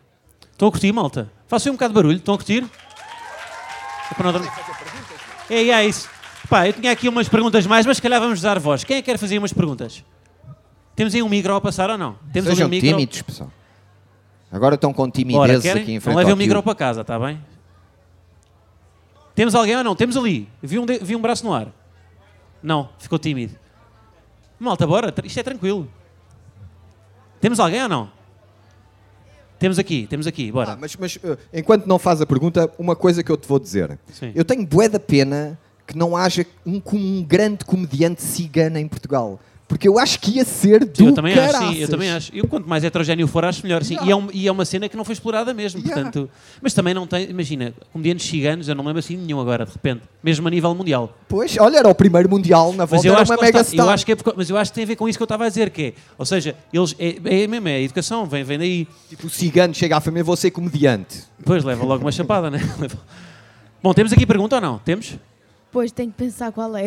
[0.51, 1.31] Estão a curtir, malta?
[1.47, 2.65] Façam um bocado de barulho, estão a curtir?
[4.11, 4.51] É não dormir.
[5.49, 6.09] É, é isso.
[6.49, 8.83] Pá, eu tinha aqui umas perguntas mais, mas se calhar vamos dar voz.
[8.83, 10.03] Quem é que quer fazer umas perguntas?
[10.95, 12.15] Temos aí um micro a passar ou não?
[12.31, 12.89] Temos Sejam ali um micro.
[12.97, 13.51] tímidos, pessoal.
[14.51, 15.81] Agora estão com Ora, timidez querem?
[15.81, 17.43] aqui em Não frente levem ao o micro para casa, está bem?
[19.33, 19.95] Temos alguém ou não?
[19.95, 20.47] Temos ali.
[20.61, 21.67] Vi um, de- vi um braço no ar.
[22.61, 23.55] Não, ficou tímido.
[24.59, 25.11] Malta, bora.
[25.23, 25.89] Isto é tranquilo.
[27.41, 28.11] Temos alguém ou não?
[29.63, 30.73] Temos aqui, temos aqui, bora.
[30.73, 33.57] Ah, mas, mas, uh, enquanto não faz a pergunta, uma coisa que eu te vou
[33.57, 33.97] dizer.
[34.11, 34.33] Sim.
[34.35, 39.39] Eu tenho bué da pena que não haja um, um grande comediante cigano em Portugal.
[39.73, 41.89] Porque eu acho que ia ser do eu também acho, sim, eu caraças.
[41.89, 42.31] também acho.
[42.35, 43.83] Eu, quanto mais heterogéneo for, acho melhor.
[43.83, 43.97] Sim.
[44.05, 45.79] E, é um- e é uma cena que não foi explorada mesmo.
[45.81, 46.03] Yeah.
[46.03, 46.29] Portanto,
[46.61, 50.03] mas também não tem, imagina, comediantes ciganos, eu não lembro assim nenhum agora, de repente,
[50.23, 51.17] mesmo a nível mundial.
[51.27, 53.89] Pois, olha, era o primeiro mundial, na volta era uma mega está, eu star.
[53.89, 55.25] acho que é porque- mas eu acho que tem a ver com isso que eu
[55.25, 58.43] estava a dizer, que é, ou seja, eles, é, é mesmo, é a educação, vem,
[58.43, 58.87] vem daí.
[59.09, 61.23] Tipo, o cigano chega à família, ser comediante.
[61.39, 62.59] Depois leva logo uma chapada, né?
[63.81, 64.77] Bom, temos aqui pergunta ou não?
[64.77, 65.17] Temos?
[65.73, 66.85] Pois tenho que pensar qual é.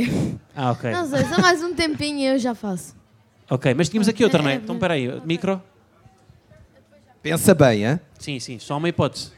[0.55, 0.91] Ah, ok.
[0.93, 2.95] Não sei, só mais um tempinho e eu já faço.
[3.51, 4.55] Ok, mas tínhamos aqui outra, não é?
[4.55, 5.61] Então, espera aí, micro?
[7.21, 8.01] Pensa bem, hein?
[8.19, 9.33] Sim, sim, só uma hipótese.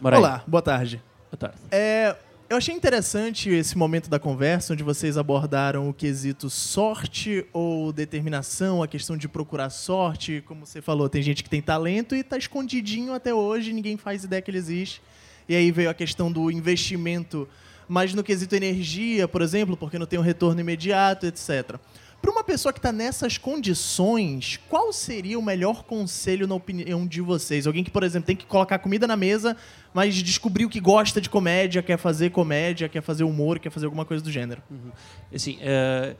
[0.00, 0.22] Bora aí.
[0.22, 1.02] Olá, boa tarde.
[1.30, 1.56] Boa tarde.
[1.70, 2.16] É,
[2.48, 8.82] Eu achei interessante esse momento da conversa onde vocês abordaram o quesito sorte ou determinação,
[8.82, 10.42] a questão de procurar sorte.
[10.46, 14.24] Como você falou, tem gente que tem talento e está escondidinho até hoje, ninguém faz
[14.24, 15.02] ideia que ele existe.
[15.46, 17.46] E aí veio a questão do investimento,
[17.88, 21.76] mas no quesito energia, por exemplo, porque não tem um retorno imediato, etc.
[22.20, 27.20] Para uma pessoa que está nessas condições, qual seria o melhor conselho na opinião de
[27.20, 27.66] vocês?
[27.66, 29.56] Alguém que, por exemplo, tem que colocar comida na mesa,
[29.94, 34.04] mas descobriu que gosta de comédia, quer fazer comédia, quer fazer humor, quer fazer alguma
[34.04, 34.60] coisa do gênero.
[34.68, 34.90] Uhum.
[35.32, 36.16] Assim, uh,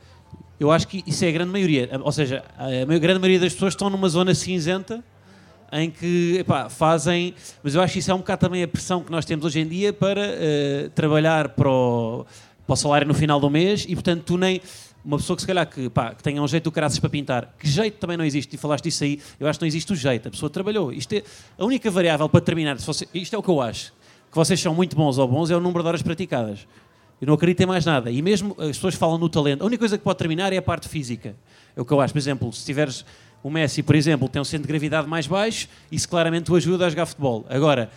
[0.57, 1.89] eu acho que isso é a grande maioria.
[2.01, 5.03] Ou seja, a grande maioria das pessoas estão numa zona cinzenta
[5.71, 7.33] em que epá, fazem.
[7.63, 9.59] Mas eu acho que isso é um bocado também a pressão que nós temos hoje
[9.59, 12.25] em dia para uh, trabalhar para o,
[12.65, 14.61] para o salário no final do mês e, portanto, tu nem
[15.03, 17.55] uma pessoa que se calhar que, pá, que tenha um jeito do caraças para pintar,
[17.57, 19.95] que jeito também não existe, e falaste disso aí, eu acho que não existe o
[19.95, 20.91] jeito, a pessoa trabalhou.
[20.91, 21.23] Isto é,
[21.57, 22.75] a única variável para terminar,
[23.13, 23.93] isto é o que eu acho,
[24.29, 26.67] que vocês são muito bons ou bons, é o número de horas praticadas.
[27.21, 28.09] Eu não acredito em mais nada.
[28.09, 30.61] E mesmo as pessoas falam no talento, a única coisa que pode terminar é a
[30.61, 31.35] parte física.
[31.75, 32.13] É o que eu acho.
[32.13, 33.05] Por exemplo, se tiveres
[33.41, 36.85] o Messi, por exemplo, tem um centro de gravidade mais baixo, isso claramente o ajuda
[36.85, 37.45] a jogar futebol.
[37.49, 37.89] Agora,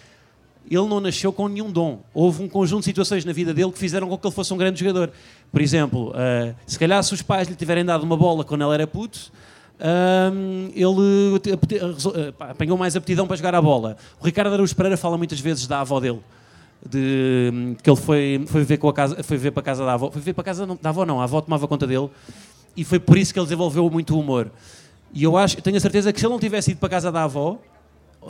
[0.70, 2.00] ele não nasceu com nenhum dom.
[2.14, 4.56] Houve um conjunto de situações na vida dele que fizeram com que ele fosse um
[4.56, 5.10] grande jogador.
[5.50, 8.74] Por exemplo, uh, se calhar se os pais lhe tiverem dado uma bola quando ele
[8.74, 9.32] era puto,
[9.78, 13.96] uh, ele uh, apanhou mais aptidão para jogar a bola.
[14.20, 16.20] O Ricardo Araújo Pereira fala muitas vezes da avó dele.
[16.84, 19.92] De, que ele foi, foi, ver com a casa, foi ver para a casa da
[19.94, 20.10] avó.
[20.10, 21.20] Foi ver para a casa da avó, não.
[21.20, 22.08] A avó tomava conta dele.
[22.76, 24.50] E foi por isso que ele desenvolveu muito o humor.
[25.12, 27.12] E eu acho, tenho a certeza que se ele não tivesse ido para a casa
[27.12, 27.58] da avó,
[28.22, 28.28] uh,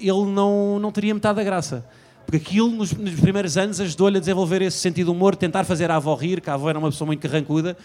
[0.00, 1.84] ele não, não teria metade da graça.
[2.26, 5.90] Porque aquilo, nos, nos primeiros anos, ajudou-lhe a desenvolver esse sentido de humor, tentar fazer
[5.90, 7.76] a avó rir, que a avó era uma pessoa muito carrancuda.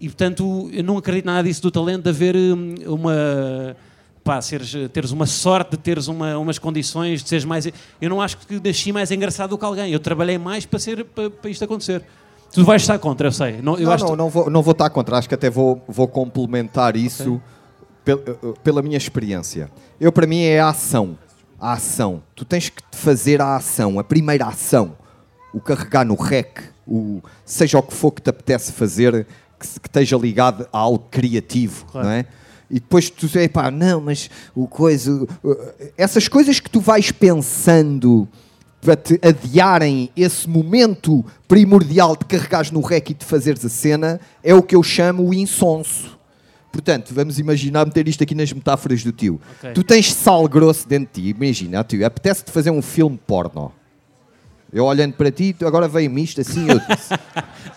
[0.00, 3.76] E, portanto, eu não acredito nada disso do talento de haver hum, uma...
[4.24, 7.68] Pá, seres, teres uma sorte de teres uma, umas condições, de seres mais...
[8.00, 9.92] Eu não acho que nasci mais engraçado do que alguém.
[9.92, 12.02] Eu trabalhei mais para, ser, para, para isto acontecer.
[12.52, 13.60] Tu vais estar contra, eu sei.
[13.62, 15.16] Não, eu não, não, não, vou, não vou estar contra.
[15.16, 17.55] Acho que até vou, vou complementar isso okay.
[18.06, 19.68] Pel, eh, pela minha experiência.
[20.00, 21.18] Eu, para mim, é a ação.
[21.60, 22.22] A ação.
[22.34, 24.96] Tu tens que fazer a ação, a primeira ação.
[25.52, 29.26] O carregar no rec, o, seja o que for que te apetece fazer,
[29.58, 32.06] que, que esteja ligado a algo criativo, claro.
[32.06, 32.26] não é?
[32.70, 35.26] E depois tu dizes, pá, não, mas o coisa.
[35.96, 38.28] Essas coisas que tu vais pensando
[38.80, 44.20] para te adiarem esse momento primordial de carregares no rec e de fazeres a cena,
[44.42, 46.15] é o que eu chamo o insonso.
[46.76, 49.40] Portanto, vamos imaginar meter isto aqui nas metáforas do tio.
[49.58, 49.72] Okay.
[49.72, 53.72] Tu tens sal grosso dentro de ti, imagina, tio, apetece-te fazer um filme porno.
[54.70, 57.14] Eu olhando para ti, agora veio-me isto assim, eu disse.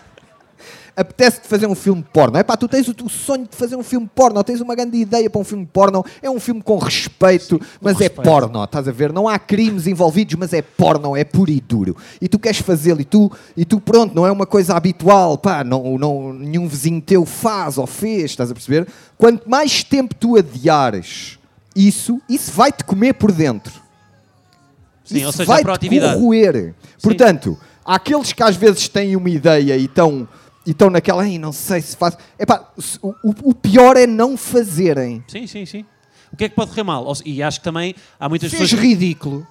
[0.96, 2.36] apetece-te fazer um filme porno.
[2.36, 4.96] É pá, tu tens o, o, sonho de fazer um filme porno, tens uma grande
[4.96, 6.04] ideia para um filme porno.
[6.22, 8.22] É um filme com respeito, Sim, mas com é respeito.
[8.22, 9.12] porno, estás a ver?
[9.12, 11.96] Não há crimes envolvidos, mas é porno, é puro e duro.
[12.20, 15.64] E tu queres fazê-lo e tu, e tu, pronto, não é uma coisa habitual, pá,
[15.64, 18.86] não, não, nenhum vizinho teu faz ou fez, estás a perceber?
[19.16, 21.38] Quanto mais tempo tu adiares
[21.74, 23.72] isso, isso vai-te comer por dentro.
[25.04, 26.74] Sim, isso ou seja, vai-te corroer.
[27.02, 30.28] Portanto, há aqueles que às vezes têm uma ideia e estão
[30.66, 32.16] e estão naquela, Ei, não sei se faz.
[32.38, 32.68] Epá,
[33.02, 33.14] o,
[33.50, 35.24] o pior é não fazerem.
[35.28, 35.84] Sim, sim, sim.
[36.32, 37.12] O que é que pode correr mal?
[37.24, 38.80] E acho que também há muitas Fez pessoas.
[38.80, 39.46] ridículo.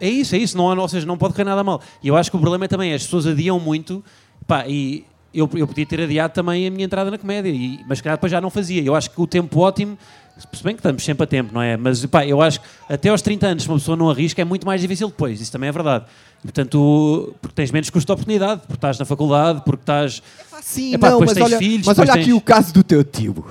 [0.00, 0.56] É isso, é isso.
[0.56, 1.80] Não, ou seja, não pode correr nada mal.
[2.02, 4.02] E eu acho que o problema é também, as pessoas adiam muito.
[4.46, 8.00] Pá, e eu, eu podia ter adiado também a minha entrada na comédia, e, mas
[8.00, 8.82] calhar depois já não fazia.
[8.82, 9.98] Eu acho que o tempo ótimo,
[10.36, 11.76] se bem que estamos sempre a tempo, não é?
[11.76, 14.44] Mas pá, eu acho que até aos 30 anos, se uma pessoa não arrisca, é
[14.44, 15.40] muito mais difícil depois.
[15.40, 16.04] Isso também é verdade.
[16.40, 20.22] E, portanto, porque tens menos custo de oportunidade, porque estás na faculdade, porque estás.
[20.60, 22.22] Sim, Epá, não, mas olha, filhos, mas olha tens...
[22.22, 23.44] aqui o caso do teu tio.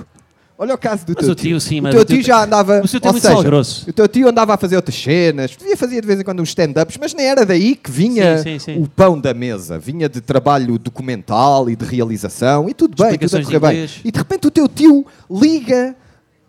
[0.56, 1.50] Olha o caso do mas teu tio.
[1.50, 1.60] tio.
[1.60, 2.80] Sim, o teu tio, já andava.
[2.80, 3.90] O seu tio é muito seja, grosso.
[3.90, 6.50] O teu tio andava a fazer outras cenas, devia fazer de vez em quando uns
[6.50, 8.80] stand-ups, mas nem era daí que vinha sim, sim.
[8.80, 9.78] o pão da mesa.
[9.78, 13.88] Vinha de trabalho documental e de realização e tudo bem, tudo a correr bem.
[14.04, 15.96] E de repente o teu tio liga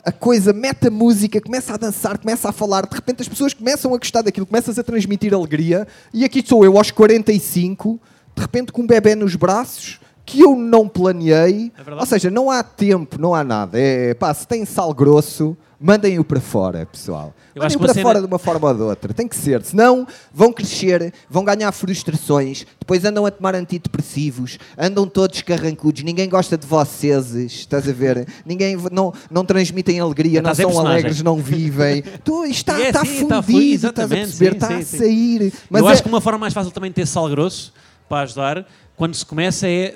[0.06, 3.56] a coisa, mete a música, começa a dançar, começa a falar, de repente as pessoas
[3.56, 8.00] começam a gostar daquilo, começas a transmitir alegria, e aqui sou eu aos 45,
[8.36, 12.50] de repente com um bebê nos braços, que eu não planeei, é ou seja, não
[12.50, 17.34] há tempo, não há nada, é pá, se tem sal grosso, Mandem-o para fora, pessoal.
[17.56, 19.14] Mandem-o para fora de uma forma ou de outra.
[19.14, 19.62] Tem que ser.
[19.64, 26.30] Senão vão crescer, vão ganhar frustrações, depois andam a tomar antidepressivos, andam todos carrancudos, ninguém
[26.30, 28.28] gosta de vocês, estás a ver?
[28.46, 32.04] Ninguém não, não transmitem alegria, não são alegres, não vivem.
[32.24, 35.54] tu, está, é, sim, fundido, está fundido, estás a perceber, sim, está sim, a sair.
[35.70, 35.92] Mas Eu é...
[35.92, 37.74] acho que uma forma mais fácil também de ter sal grosso
[38.08, 39.94] para ajudar, quando se começa é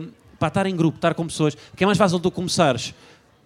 [0.00, 1.54] uh, para estar em grupo, estar com pessoas.
[1.54, 2.94] Porque é mais fácil tu começares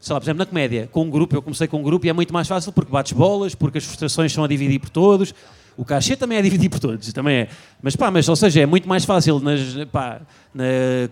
[0.00, 2.08] sei lá, por exemplo, na comédia, com um grupo, eu comecei com um grupo e
[2.08, 5.34] é muito mais fácil porque bates bolas, porque as frustrações são a dividir por todos.
[5.76, 7.48] O cachê também é dividir por todos, também é.
[7.82, 10.20] Mas pá, mas ou seja, é muito mais fácil nas, pá,
[10.54, 10.64] na-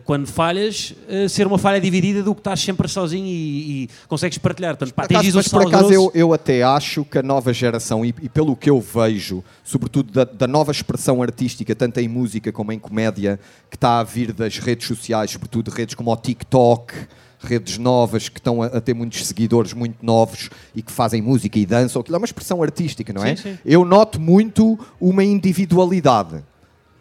[0.05, 4.37] quando falhas eh, ser uma falha dividida do que estás sempre sozinho e, e consegues
[4.37, 4.77] partilhar.
[4.77, 8.14] Portanto, pá, acaso, mas por acaso eu, eu até acho que a nova geração, e,
[8.23, 12.71] e pelo que eu vejo, sobretudo da, da nova expressão artística, tanto em música como
[12.73, 13.40] em comédia,
[13.71, 16.92] que está a vir das redes sociais, sobretudo redes como o TikTok,
[17.40, 21.59] redes novas que estão a, a ter muitos seguidores muito novos e que fazem música
[21.59, 23.37] e dançam, aquilo é uma expressão artística, não é?
[23.37, 23.59] Sim, sim.
[23.64, 26.42] Eu noto muito uma individualidade.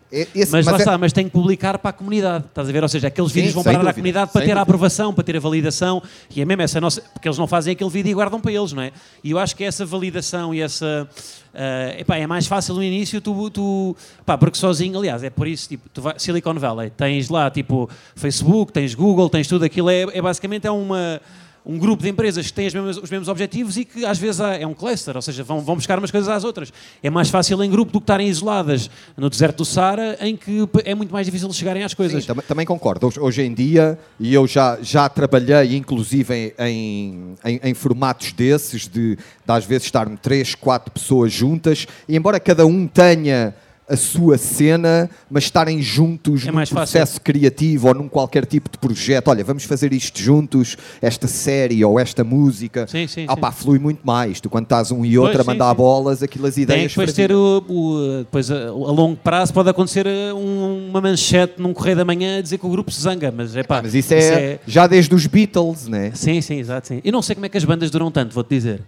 [0.10, 2.82] Esse- Mas, lá é- está, mas tem que publicar para a comunidade, estás a ver?
[2.82, 4.62] Ou seja, aqueles Sim, vídeos vão sem parar à dúvida, comunidade para ter a dúvida.
[4.62, 6.02] aprovação, para ter a validação,
[6.34, 8.72] e é mesmo essa nossa, porque eles não fazem aquele vídeo e guardam para eles,
[8.72, 8.91] não é?
[9.24, 11.08] E eu acho que essa validação e essa.
[11.54, 15.46] eh, epá, é mais fácil no início, tu, tu pá, porque sozinho, aliás, é por
[15.48, 19.89] isso, tipo, tu vai, Silicon Valley, tens lá tipo Facebook, tens Google, tens tudo aquilo,
[19.89, 21.20] é, é basicamente é uma.
[21.69, 24.65] Um grupo de empresas que têm os mesmos objetivos e que às vezes há- é
[24.65, 26.71] um cluster, ou seja, vão, vão buscar umas coisas às outras.
[27.03, 30.65] É mais fácil em grupo do que estarem isoladas no deserto do Saara, em que
[30.86, 32.23] é muito mais difícil chegarem às coisas.
[32.23, 33.12] Sim, também, também concordo.
[33.19, 39.15] Hoje, em dia, e eu já, já trabalhei inclusive em, em, em formatos desses, de,
[39.17, 43.53] de às vezes estar três, quatro pessoas juntas, e embora cada um tenha
[43.89, 46.91] a sua cena, mas estarem juntos É num mais fácil.
[47.00, 49.30] processo criativo ou num qualquer tipo de projeto.
[49.30, 52.86] Olha, vamos fazer isto juntos, esta série ou esta música.
[52.88, 53.58] Sim, sim, Ah, sim.
[53.58, 54.41] flui muito mais.
[54.41, 55.78] Tu quando estás um e outro Pois, a mandar sim.
[55.78, 56.91] bolas, aquilo as Tem ideias...
[56.93, 61.54] que depois ter o, o- depois a, longo prazo pode acontecer uh, um- uma manchete
[61.62, 63.82] num correio da manhã a dizer que o grupo se zanga, mas é pá.
[63.82, 66.12] Mas isso é, já desde os Beatles, né?
[66.13, 66.88] Sim, sim, exato.
[66.89, 67.02] Sim.
[67.06, 68.82] Eu não sei como é que as bandas duram tanto, vou-te dizer.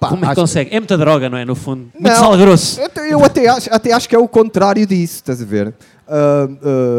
[0.00, 0.74] Pá, como é que acho- consegue?
[0.74, 1.44] É muita droga, não é?
[1.44, 1.88] No fundo.
[1.94, 2.80] Muito Não, sal grosso.
[3.08, 5.74] Eu, até, acho, até acho que é o contrário disso, estás a ver?
[6.06, 6.48] Ah,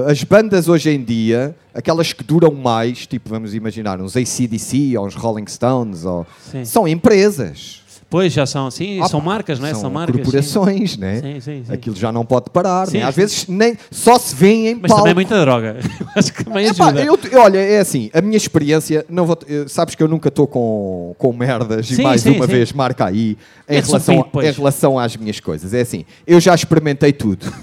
[0.07, 4.97] ah, as bandas hoje em dia, aquelas que duram mais, tipo, vamos imaginar, uns ACDC
[4.97, 6.65] ou uns Rolling Stones, ou, Sim.
[6.65, 7.83] são empresas.
[8.15, 9.73] Pois, já são, sim, Ah, são pá, marcas, não é?
[9.73, 10.15] São, marcas.
[10.15, 10.21] sim.
[10.21, 11.19] corporações, né?
[11.19, 11.73] Sim, sim, sim.
[11.73, 13.03] Aquilo já não pode parar, Sim, né?
[13.03, 13.19] Às sim.
[13.19, 14.99] vezes nem, só se vêem em Mas palco.
[14.99, 15.75] também é muita droga.
[16.15, 17.03] Acho que também Epá, ajuda.
[17.03, 20.47] eu, eu- olha, é assim, a minha experiência, não vou, sabes que eu nunca estou
[20.47, 22.53] com, com merdas e Sim, mais sim, uma sim.
[22.53, 24.47] vez marca aí em relação, pois.
[24.47, 25.73] em relação às minhas coisas.
[25.73, 27.53] É assim, eu já experimentei tudo.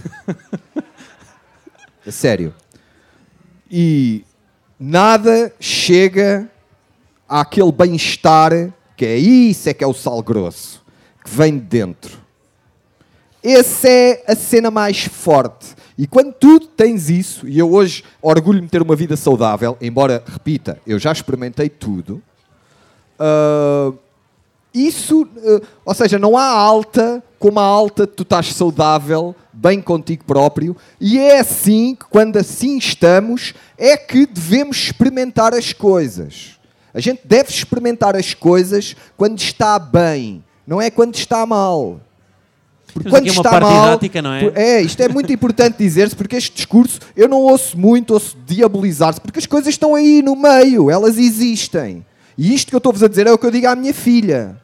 [2.07, 2.53] A Sério.
[3.71, 4.23] E
[4.79, 6.47] nada chega
[7.27, 8.53] àquele bem-estar
[9.03, 10.81] que é isso é que é o sal grosso,
[11.25, 12.17] que vem de dentro.
[13.43, 15.75] Essa é a cena mais forte.
[15.99, 20.23] E quando tu tens isso, e eu hoje orgulho-me de ter uma vida saudável, embora,
[20.25, 22.23] repita, eu já experimentei tudo,
[23.19, 23.93] ah,
[24.73, 30.23] isso, ah, ou seja, não há alta como a alta tu estás saudável, bem contigo
[30.25, 36.62] próprio, e é assim que, quando assim estamos, é que devemos experimentar as coisas.
[36.95, 42.01] A gente deve experimentar as coisas quando está bem, não é quando está mal.
[42.93, 44.53] Porque Temos aqui uma parte didática, não é?
[44.55, 49.21] É, isto é muito importante dizer-se, porque este discurso eu não ouço muito, ouço diabolizar-se,
[49.21, 52.05] porque as coisas estão aí no meio, elas existem.
[52.37, 54.61] E isto que eu estou-vos a dizer é o que eu digo à minha filha.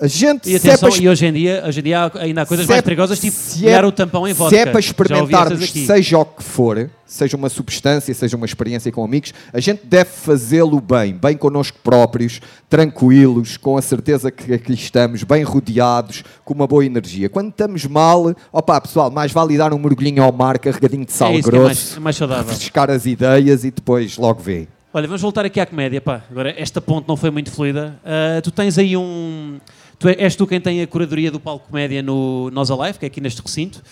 [0.00, 2.64] A gente E atenção, para e hoje em dia, hoje em dia ainda há coisas
[2.64, 4.56] se mais perigosas, tipo molhar é- o tampão em vodka.
[4.56, 9.04] Se é para experimentarmos, seja o que for, seja uma substância, seja uma experiência com
[9.04, 14.72] amigos, a gente deve fazê-lo bem, bem connosco próprios, tranquilos, com a certeza que aqui
[14.72, 17.28] estamos, bem rodeados, com uma boa energia.
[17.28, 21.28] Quando estamos mal, opá, pessoal, mais vale dar um mergulhinho ao mar carregadinho de sal
[21.28, 22.44] é é mais, grosso, é mais saudável.
[22.50, 24.66] refrescar as ideias e depois logo vê.
[24.94, 26.22] Olha, vamos voltar aqui à comédia, pá.
[26.30, 27.96] Agora, esta ponte não foi muito fluida.
[28.04, 29.58] Ah, tu tens aí um...
[30.00, 33.04] Tu é- és tu quem tem a curadoria do palco comédia no Nós Alive, que
[33.04, 33.82] é aqui neste recinto.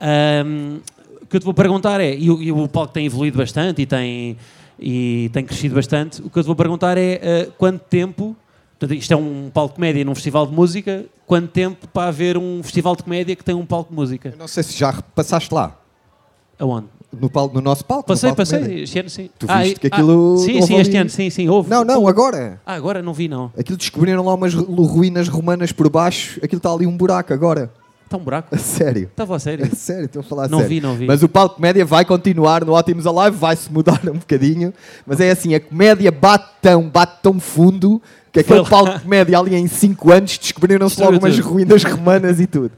[0.00, 0.80] Ahm,
[1.22, 3.80] o que eu te vou perguntar é, e, o- e o palco tem evoluído bastante
[3.80, 4.36] e tem,
[4.78, 8.36] e tem crescido bastante, o que eu te vou perguntar é ah, quanto tempo,
[8.78, 12.60] portanto, isto é um palco comédia num festival de música, quanto tempo para haver um
[12.62, 14.30] festival de comédia que tem um palco de música?
[14.30, 15.80] Eu não sei se já passaste lá,
[16.58, 16.86] Aonde?
[17.20, 18.04] No, palco, no nosso palco.
[18.06, 19.30] Passei, palco passei, este ano sim.
[19.38, 21.70] Tu Ah, viste que aquilo ah, sim, houve sim, este ali- ano, sim, sim, houve.
[21.70, 22.60] Não, não, agora.
[22.66, 23.50] Ah, agora não vi, não.
[23.58, 26.38] Aquilo descobriram lá umas ru- ruínas romanas por baixo.
[26.42, 27.70] Aquilo está ali um buraco agora.
[28.04, 28.54] Está um buraco.
[28.54, 29.04] A sério.
[29.04, 29.64] Estava a sério.
[29.70, 30.68] A sério, estou a falar a Não sério.
[30.74, 31.06] vi, não vi.
[31.06, 34.72] Mas o palco comédia vai continuar no Ótimos Alive, vai-se mudar um bocadinho.
[35.06, 38.00] Mas é assim, a comédia bate tão, bate tão fundo
[38.32, 38.84] que aquele Foi lá.
[38.84, 42.72] palco comédia ali em 5 anos descobriram-se logo umas ruínas romanas e tudo.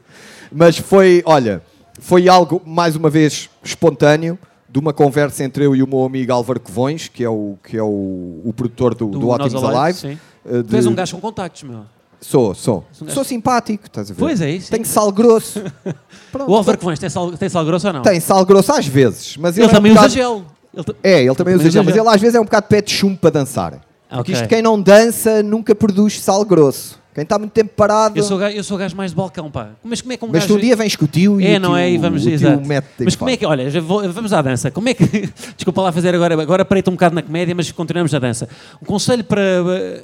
[0.52, 1.60] Mas foi, olha,
[1.98, 4.38] foi algo, mais uma vez, espontâneo.
[4.68, 7.76] De uma conversa entre eu e o meu amigo Álvaro Covões, que é o, que
[7.78, 9.98] é o, o produtor do, do, Nós Ótimos Alive.
[9.98, 10.18] sim.
[10.44, 11.82] eh, Tu és de- um gajo com contactos, meu.
[12.20, 12.84] Sou, sou.
[13.00, 14.18] um Sou simpático, estás a ver?
[14.18, 14.90] Pois é isso, Tenho sim.
[14.92, 15.62] sal grosso.
[16.32, 16.50] Pronto.
[16.50, 18.02] O Álvaro Covões tem sal, tem sal grosso ou não?
[18.02, 20.42] Tem sal grosso às vezes, mas Ele, ele, é um também bocado- usa gel.
[20.74, 22.04] Ele É, ele também usa usa gel, mas gel.
[22.04, 23.70] ele às vezes é um bocado pé de chumbo para dançar.
[24.10, 24.34] Porque Ok.
[24.34, 26.98] isto quem não dança nunca produz sal grosso.
[27.16, 28.18] Quem está muito tempo parado.
[28.18, 29.70] Eu sou, gajo, eu sou gajo mais de balcão, pá.
[29.82, 30.54] Mas como é que um Mas gajo...
[30.54, 31.90] um dia vens com o tio e É, não tio, é?
[31.90, 32.60] E vamos, exato.
[33.02, 34.70] Mas como é que, olha, já vou- vamos à dança.
[34.70, 35.06] Como é que,
[35.56, 38.46] desculpa lá fazer agora, agora parei-te um bocado na comédia, mas continuamos na dança.
[38.82, 39.40] Um conselho para,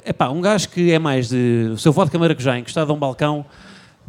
[0.03, 2.97] é pá, um gajo que é mais de, o seu vodka maracujá encostado a um
[2.97, 3.45] balcão,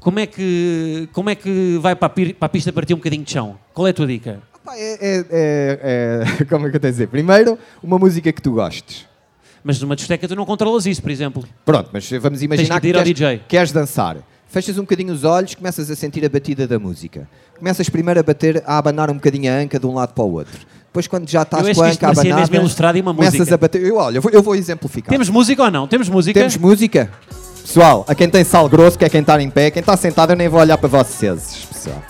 [0.01, 2.97] como é que, como é que vai para a, pi- para a pista partir um
[2.97, 3.59] bocadinho de chão?
[3.75, 4.41] Qual é a tua dica?
[4.75, 7.09] É, é- é- é- Como é que eu tenho a dizer?
[7.09, 9.07] Primeiro, uma música que tu gostes.
[9.65, 11.43] Mas numa discoteca tu não controlas isso, por exemplo.
[11.65, 14.19] Pronto, mas vamos imaginar que ao queres, queres dançar.
[14.47, 17.27] Fechas um bocadinho os olhos, começas a sentir a batida da música.
[17.59, 20.33] Começas primeiro a bater, a abanar um bocadinho a anca de um lado para o
[20.33, 20.61] outro.
[20.87, 23.55] Depois, quando já estás com a que anca abanada, mesmo ilustrado e uma começas música.
[23.55, 23.83] a bater.
[23.83, 25.09] Eu, olha, eu vou, eu vou exemplificar.
[25.11, 25.89] Temos música ou não?
[25.89, 26.39] Temos música?
[26.39, 27.11] Temos música?
[27.63, 30.31] Pessoal, a quem tem sal grosso, que é quem está em pé, quem está sentado,
[30.33, 32.01] eu nem vou olhar para vocês, pessoal.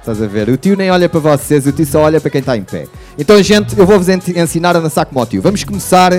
[0.00, 0.50] Estás a ver?
[0.50, 2.86] O tio nem olha para vocês, o tio só olha para quem está em pé.
[3.16, 5.40] Então, gente, eu vou-vos en- ensinar a dançar como o tio.
[5.40, 6.12] Vamos começar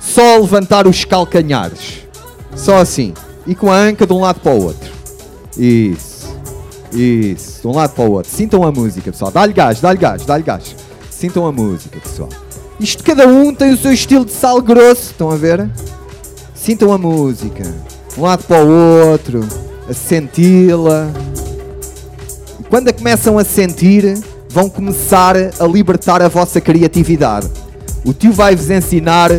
[0.00, 2.00] só levantar os calcanhares.
[2.56, 3.12] Só assim.
[3.46, 4.90] E com a anca de um lado para o outro.
[5.56, 6.34] Isso.
[6.92, 7.60] Isso.
[7.60, 8.32] De um lado para o outro.
[8.32, 9.30] Sintam a música, pessoal.
[9.30, 10.74] Dá-lhe gás, dá-lhe gás, dá-lhe gás.
[11.10, 12.30] Sintam a música, pessoal.
[12.78, 15.10] Isto, cada um tem o seu estilo de sal grosso.
[15.10, 15.68] Estão a ver?
[16.54, 17.62] Sintam a música.
[17.62, 19.46] De um lado para o outro.
[19.88, 21.10] A senti-la.
[22.58, 27.48] E quando a começam a sentir, vão começar a libertar a vossa criatividade.
[28.04, 29.30] O tio vai-vos ensinar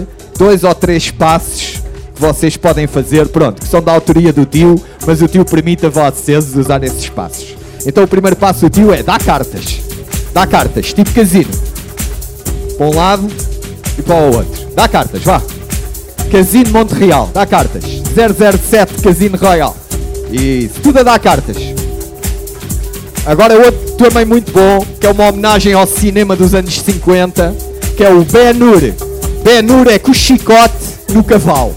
[0.41, 1.83] dois ou três passos
[2.15, 4.73] que vocês podem fazer, pronto, que são da autoria do tio,
[5.05, 7.55] mas o tio permite a vocês usar esses passos.
[7.85, 9.79] Então o primeiro passo do tio é dar cartas.
[10.33, 11.51] Dá cartas, tipo casino.
[12.75, 13.27] Para um lado
[13.99, 14.67] e para o outro.
[14.73, 15.39] Dá cartas, vá.
[16.31, 17.83] Casino Monte Real, dá cartas.
[17.83, 19.77] 007 Casino Royal.
[20.31, 21.57] Isso, tudo a dar cartas.
[23.27, 27.55] Agora outro também muito bom, que é uma homenagem ao cinema dos anos 50,
[27.95, 28.79] que é o Ben-Hur.
[28.79, 29.10] Ben-Hur
[29.91, 30.73] é com o chicote
[31.09, 31.75] no cavalo.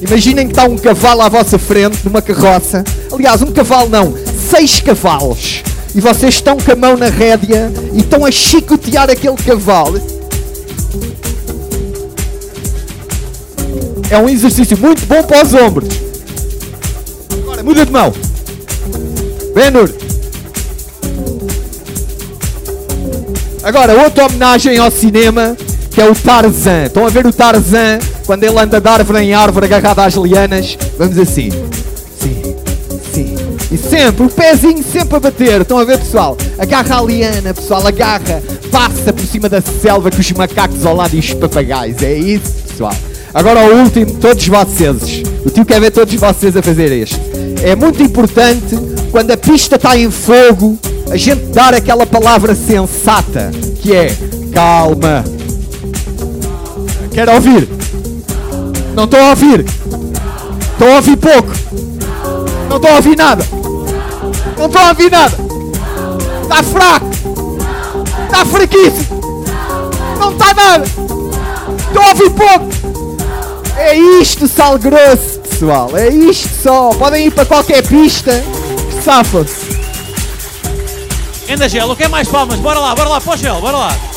[0.00, 2.84] Imaginem que está um cavalo à vossa frente, numa carroça.
[3.12, 4.14] Aliás, um cavalo não,
[4.50, 5.62] seis cavalos.
[5.94, 10.00] E vocês estão com a mão na rédea e estão a chicotear aquele cavalo.
[14.08, 15.88] É um exercício muito bom para os ombros.
[17.42, 18.12] Agora, muda de mão.
[19.54, 19.92] Ben-Hur.
[23.62, 25.56] Agora, outra homenagem ao cinema,
[26.00, 26.84] que é o Tarzan.
[26.84, 30.78] Estão a ver o Tarzan, quando ele anda de árvore em árvore agarrado às lianas?
[30.96, 31.50] Vamos assim.
[32.18, 32.56] Sim,
[33.12, 33.34] sim.
[33.70, 35.60] E sempre, o pezinho sempre a bater.
[35.60, 36.38] Estão a ver, pessoal?
[36.58, 38.42] Agarra a liana, pessoal, agarra.
[38.72, 42.02] Passa por cima da selva com os macacos ao lado e os papagaios.
[42.02, 42.94] É isso, pessoal.
[43.34, 45.22] Agora o último, todos vocês.
[45.44, 47.20] O tio quer ver todos vocês a fazer este.
[47.62, 48.74] É muito importante,
[49.10, 50.78] quando a pista está em fogo,
[51.10, 53.50] a gente dar aquela palavra sensata,
[53.82, 54.16] que é
[54.50, 55.22] calma.
[57.12, 57.68] Quero ouvir.
[58.94, 59.64] Não estou a ouvir.
[60.72, 61.52] Estou a ouvir pouco.
[62.68, 63.44] Não estou a ouvir nada.
[64.56, 65.36] Não estou a ouvir nada.
[66.42, 67.10] Está fraco.
[68.24, 69.44] Está fraquíssimo.
[70.18, 70.84] Não está nada.
[70.84, 72.80] Estou a ouvir pouco.
[73.76, 75.96] É isto, sal grosso, pessoal.
[75.96, 76.90] É isto só.
[76.90, 78.42] Podem ir para qualquer pista.
[79.02, 79.70] Safam-se.
[81.52, 82.60] Anda gelo, quer mais palmas?
[82.60, 84.09] Bora lá, bora lá, pô gelo, bora lá.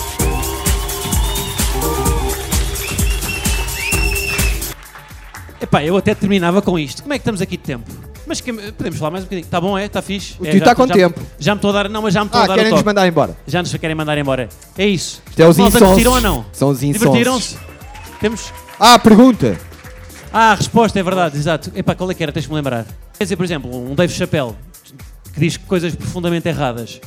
[5.63, 7.01] Epá, eu até terminava com isto.
[7.01, 7.89] Como é que estamos aqui de tempo?
[8.27, 9.45] Mas que- podemos falar mais um bocadinho.
[9.45, 9.85] Está bom, é?
[9.85, 10.35] Está fixe?
[10.39, 11.21] O É, tio já- tá com já- tempo.
[11.39, 12.79] Já me estou a dar, não, mas já me estou Ah, a dar o querem-nos
[12.79, 12.85] toque.
[12.85, 13.37] mandar embora.
[13.47, 14.49] Já nos querem mandar embora.
[14.77, 15.21] É isso.
[15.29, 15.87] Isto é os Malta, insonsos.
[15.93, 16.45] curtiram ou não?
[16.51, 17.01] São os insonsos.
[17.01, 17.57] Divertiram-se?
[18.19, 18.51] Temos...
[18.79, 19.57] Ah, pergunta.
[20.31, 21.71] Ah, a resposta é verdade, exato.
[21.75, 22.31] Epá, qual é que era?
[22.31, 22.85] Tens-me lembrar.
[23.17, 24.53] Quer dizer, por exemplo, um Dave Chappelle
[25.33, 26.99] que diz coisas profundamente erradas.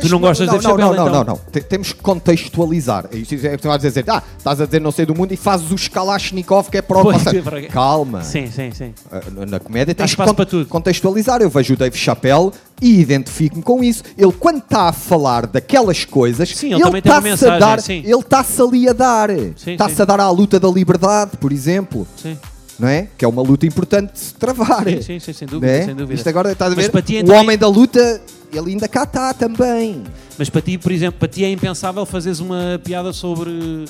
[0.00, 1.10] Tu não gostas não, de não, não, não, então?
[1.10, 1.36] não, não.
[1.50, 3.06] Te- Temos que contextualizar.
[3.12, 5.70] É Isso é que dizer, ah, estás a dizer não sei do mundo e fazes
[5.70, 8.22] o Kalashnikov que é para o Pois, Ou seja, para- Calma.
[8.22, 8.94] Sim, sim, sim.
[9.10, 11.40] Ah, Na comédia tens que contextualizar.
[11.42, 14.02] Eu vejo o Dave Chappelle e identifico-me com isso.
[14.16, 17.60] Ele, quando está a falar daquelas coisas, Sim, ele também tem uma está-se a mensagem,
[17.60, 18.02] dar, sim.
[18.04, 19.30] ele está-se ali a dar.
[19.30, 22.06] Está-se a dar à luta da liberdade, por exemplo.
[22.16, 22.36] Sim,
[22.78, 23.08] Não é?
[23.16, 24.84] Que é uma luta importante de se travar.
[24.86, 25.84] sim, sim, sim, sem dúvida, Né?
[25.84, 26.14] sem dúvida.
[26.14, 26.90] Isto agora estás a ver?
[26.94, 28.20] o então, homem da luta,
[28.52, 30.02] ele ainda cá está também.
[30.38, 33.84] Mas para ti, por exemplo, para ti é impensável fazeres uma piada sobre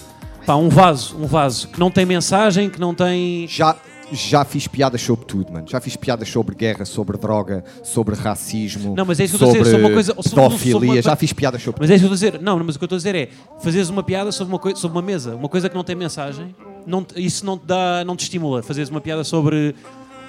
[0.44, 3.46] pá, um vaso, um vaso que não tem mensagem, que não tem.
[3.48, 3.76] Já,
[4.12, 5.66] já fiz piadas sobre tudo, mano.
[5.68, 8.94] Já fiz piadas sobre guerra, sobre droga, sobre racismo.
[8.96, 10.72] Não, mas é isso que eu estou a dizer, sobre uma coisa- pedofilia.
[10.72, 12.42] sobre uma- Já fiz piadas sobre Mas é isso que eu estou a dizer.
[12.44, 13.28] Não, mas o que eu estou a dizer é
[13.60, 16.54] fazeres uma piada sobre uma, coi- sobre uma mesa, uma coisa que não tem mensagem,
[16.86, 18.62] não, isso não te dá, não te estimula.
[18.62, 19.74] Fazeres uma piada sobre,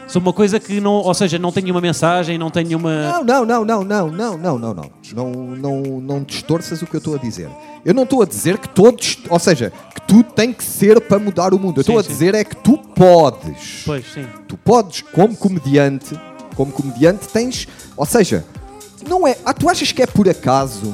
[0.08, 3.46] sou uma coisa que não, ou seja, não tenho uma mensagem, não tenho uma Não,
[3.46, 4.92] não, não, não, não, não, não, não.
[5.14, 7.50] Não, não, não distorças o que eu estou a dizer.
[7.86, 11.20] Eu não estou a dizer que todos, ou seja, que tu tem que ser para
[11.20, 11.78] mudar o mundo.
[11.78, 13.84] Eu estou a dizer é que tu podes.
[13.86, 14.26] Pois, sim.
[14.48, 16.20] Tu podes, como comediante,
[16.56, 18.46] como comediante tens, ou seja,
[19.08, 19.38] não é.
[19.46, 20.94] Ah, tu achas que é por acaso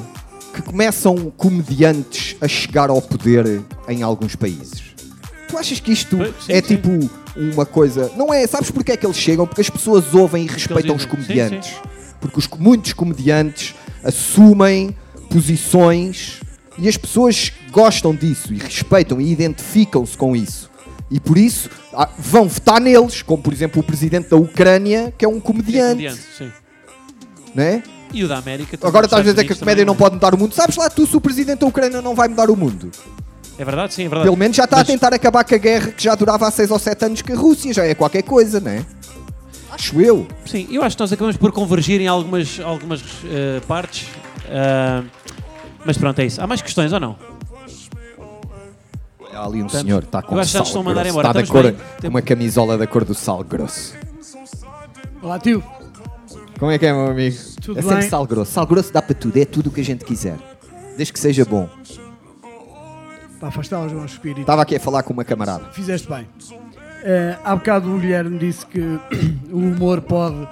[0.53, 4.82] que começam comediantes a chegar ao poder em alguns países?
[5.53, 6.75] Tu achas que isto sim, é sim.
[6.75, 6.89] tipo
[7.35, 9.45] uma coisa, não é, sabes porque é que eles chegam?
[9.45, 11.19] Porque as pessoas ouvem e respeitam os dizem.
[11.19, 11.75] Sim, comediantes.
[12.19, 14.95] Porque os, muitos comediantes assumem
[15.29, 16.39] posições
[16.77, 20.71] e as pessoas gostam disso e respeitam e identificam-se com isso.
[21.11, 25.23] E por isso ah, vão votar neles, como por exemplo o presidente da Ucrânia, que
[25.23, 25.91] é um É comediante.
[26.03, 26.51] comediante, sim.
[27.53, 27.83] né?
[28.11, 28.89] E o da América também.
[28.89, 30.03] Agora estás a dizer que a comédia não também.
[30.03, 30.53] pode mudar o mundo.
[30.55, 32.91] Sabes lá tu se o presidente da Ucrânia não vai mudar o mundo?
[33.57, 34.25] É verdade, sim, é verdade.
[34.25, 36.51] Pelo menos já está Mas- a tentar acabar com a guerra que já durava há
[36.51, 38.85] 6 ou 7 anos com a Rússia, já é qualquer coisa, né?
[39.71, 40.27] Acho eu.
[40.45, 44.07] Sim, eu acho que nós acabamos por convergir em algumas, algumas eh, partes.
[44.49, 45.03] Ah,
[45.85, 46.41] mas pronto, é isso.
[46.41, 47.15] Há mais questões ou não?
[49.19, 51.07] Olha ali um Estamos- senhor, está com eu acho que já sal grosso.
[51.07, 51.27] embora.
[51.29, 52.09] Está da Estamos cor, bem?
[52.09, 53.93] uma camisola da cor do sal grosso.
[55.21, 55.63] Olá, tio.
[56.59, 57.35] Como é que é, meu amigo?
[57.61, 58.09] Tudo é sempre bem?
[58.09, 58.51] sal grosso.
[58.51, 60.37] Sal grosso dá para tudo, é tudo o que a gente quiser.
[60.95, 61.67] Desde que seja bom.
[63.43, 64.43] Para afastar os maus espíritos.
[64.43, 65.65] Estava aqui a falar com uma camarada.
[65.73, 66.25] Fizeste bem.
[67.03, 68.79] Eh, há bocado o Guilherme disse que
[69.51, 70.47] o humor pode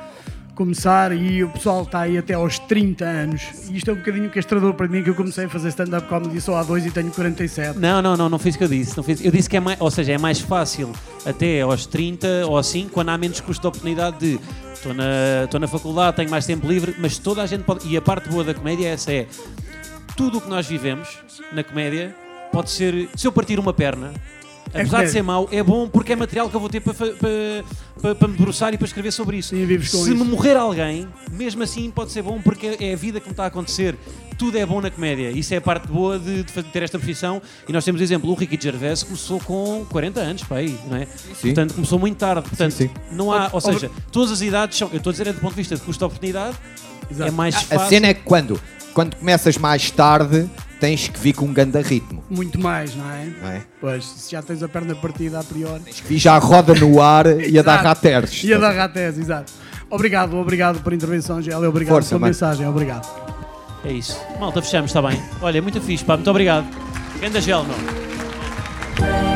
[0.55, 3.43] começar e o pessoal está aí até aos 30 anos.
[3.69, 6.41] E isto é um bocadinho castrador para mim, que eu comecei a fazer stand-up comedy
[6.41, 7.79] só há dois e tenho 47.
[7.79, 8.97] Não, não, não, não fiz o que eu disse.
[8.97, 9.23] Não fiz.
[9.23, 10.91] Eu disse que é mais, ou seja, é mais fácil
[11.25, 14.39] até aos 30 ou assim, quando há menos custo de oportunidade de
[14.73, 17.87] estou na, estou na faculdade, tenho mais tempo livre, mas toda a gente pode.
[17.87, 19.27] E a parte boa da comédia é essa: é
[20.17, 21.07] tudo o que nós vivemos
[21.53, 22.13] na comédia
[22.51, 23.09] pode ser.
[23.15, 24.13] Se eu partir uma perna.
[24.67, 25.11] Apesar de comédia.
[25.11, 27.09] ser mau, é bom porque é material que eu vou ter para, para,
[28.01, 29.49] para, para me debruçar e para escrever sobre isso.
[29.49, 30.25] Sim, vives com Se me isso.
[30.25, 33.47] morrer alguém, mesmo assim pode ser bom porque é a vida que me está a
[33.47, 33.97] acontecer.
[34.37, 35.29] Tudo é bom na comédia.
[35.29, 37.41] Isso é a parte boa de, de ter esta profissão.
[37.67, 41.05] E nós temos exemplo, o Ricky Gervais começou com 40 anos, pá, aí, não é?
[41.41, 42.47] Portanto, começou muito tarde.
[42.47, 42.89] Portanto, sim.
[43.11, 45.51] não há, ou seja, todas as idades são, eu estou a dizer é do ponto
[45.51, 46.55] de vista de custo de oportunidade,
[47.11, 47.27] Exato.
[47.27, 47.89] é mais A fácil.
[47.89, 48.59] cena é que quando,
[48.93, 50.49] quando começas mais tarde,
[50.81, 52.23] tens que vir com um ganda ritmo.
[52.27, 53.25] Muito mais, não é?
[53.39, 53.61] Não é?
[53.79, 55.83] Pois, se já tens a perna partida a priori.
[55.83, 58.43] Tens que vir já a roda no ar e a dar rateres.
[58.43, 59.53] E a dar ratés, exato.
[59.91, 61.69] Obrigado, obrigado por intervenção, Gélio.
[61.69, 62.29] Obrigado Força, pela mano.
[62.33, 63.07] mensagem, obrigado.
[63.85, 64.19] É isso.
[64.39, 65.21] Malta, fechamos, está bem.
[65.39, 66.65] Olha, muito fixe, pá, muito obrigado.
[67.21, 69.30] Ganda gel, meu.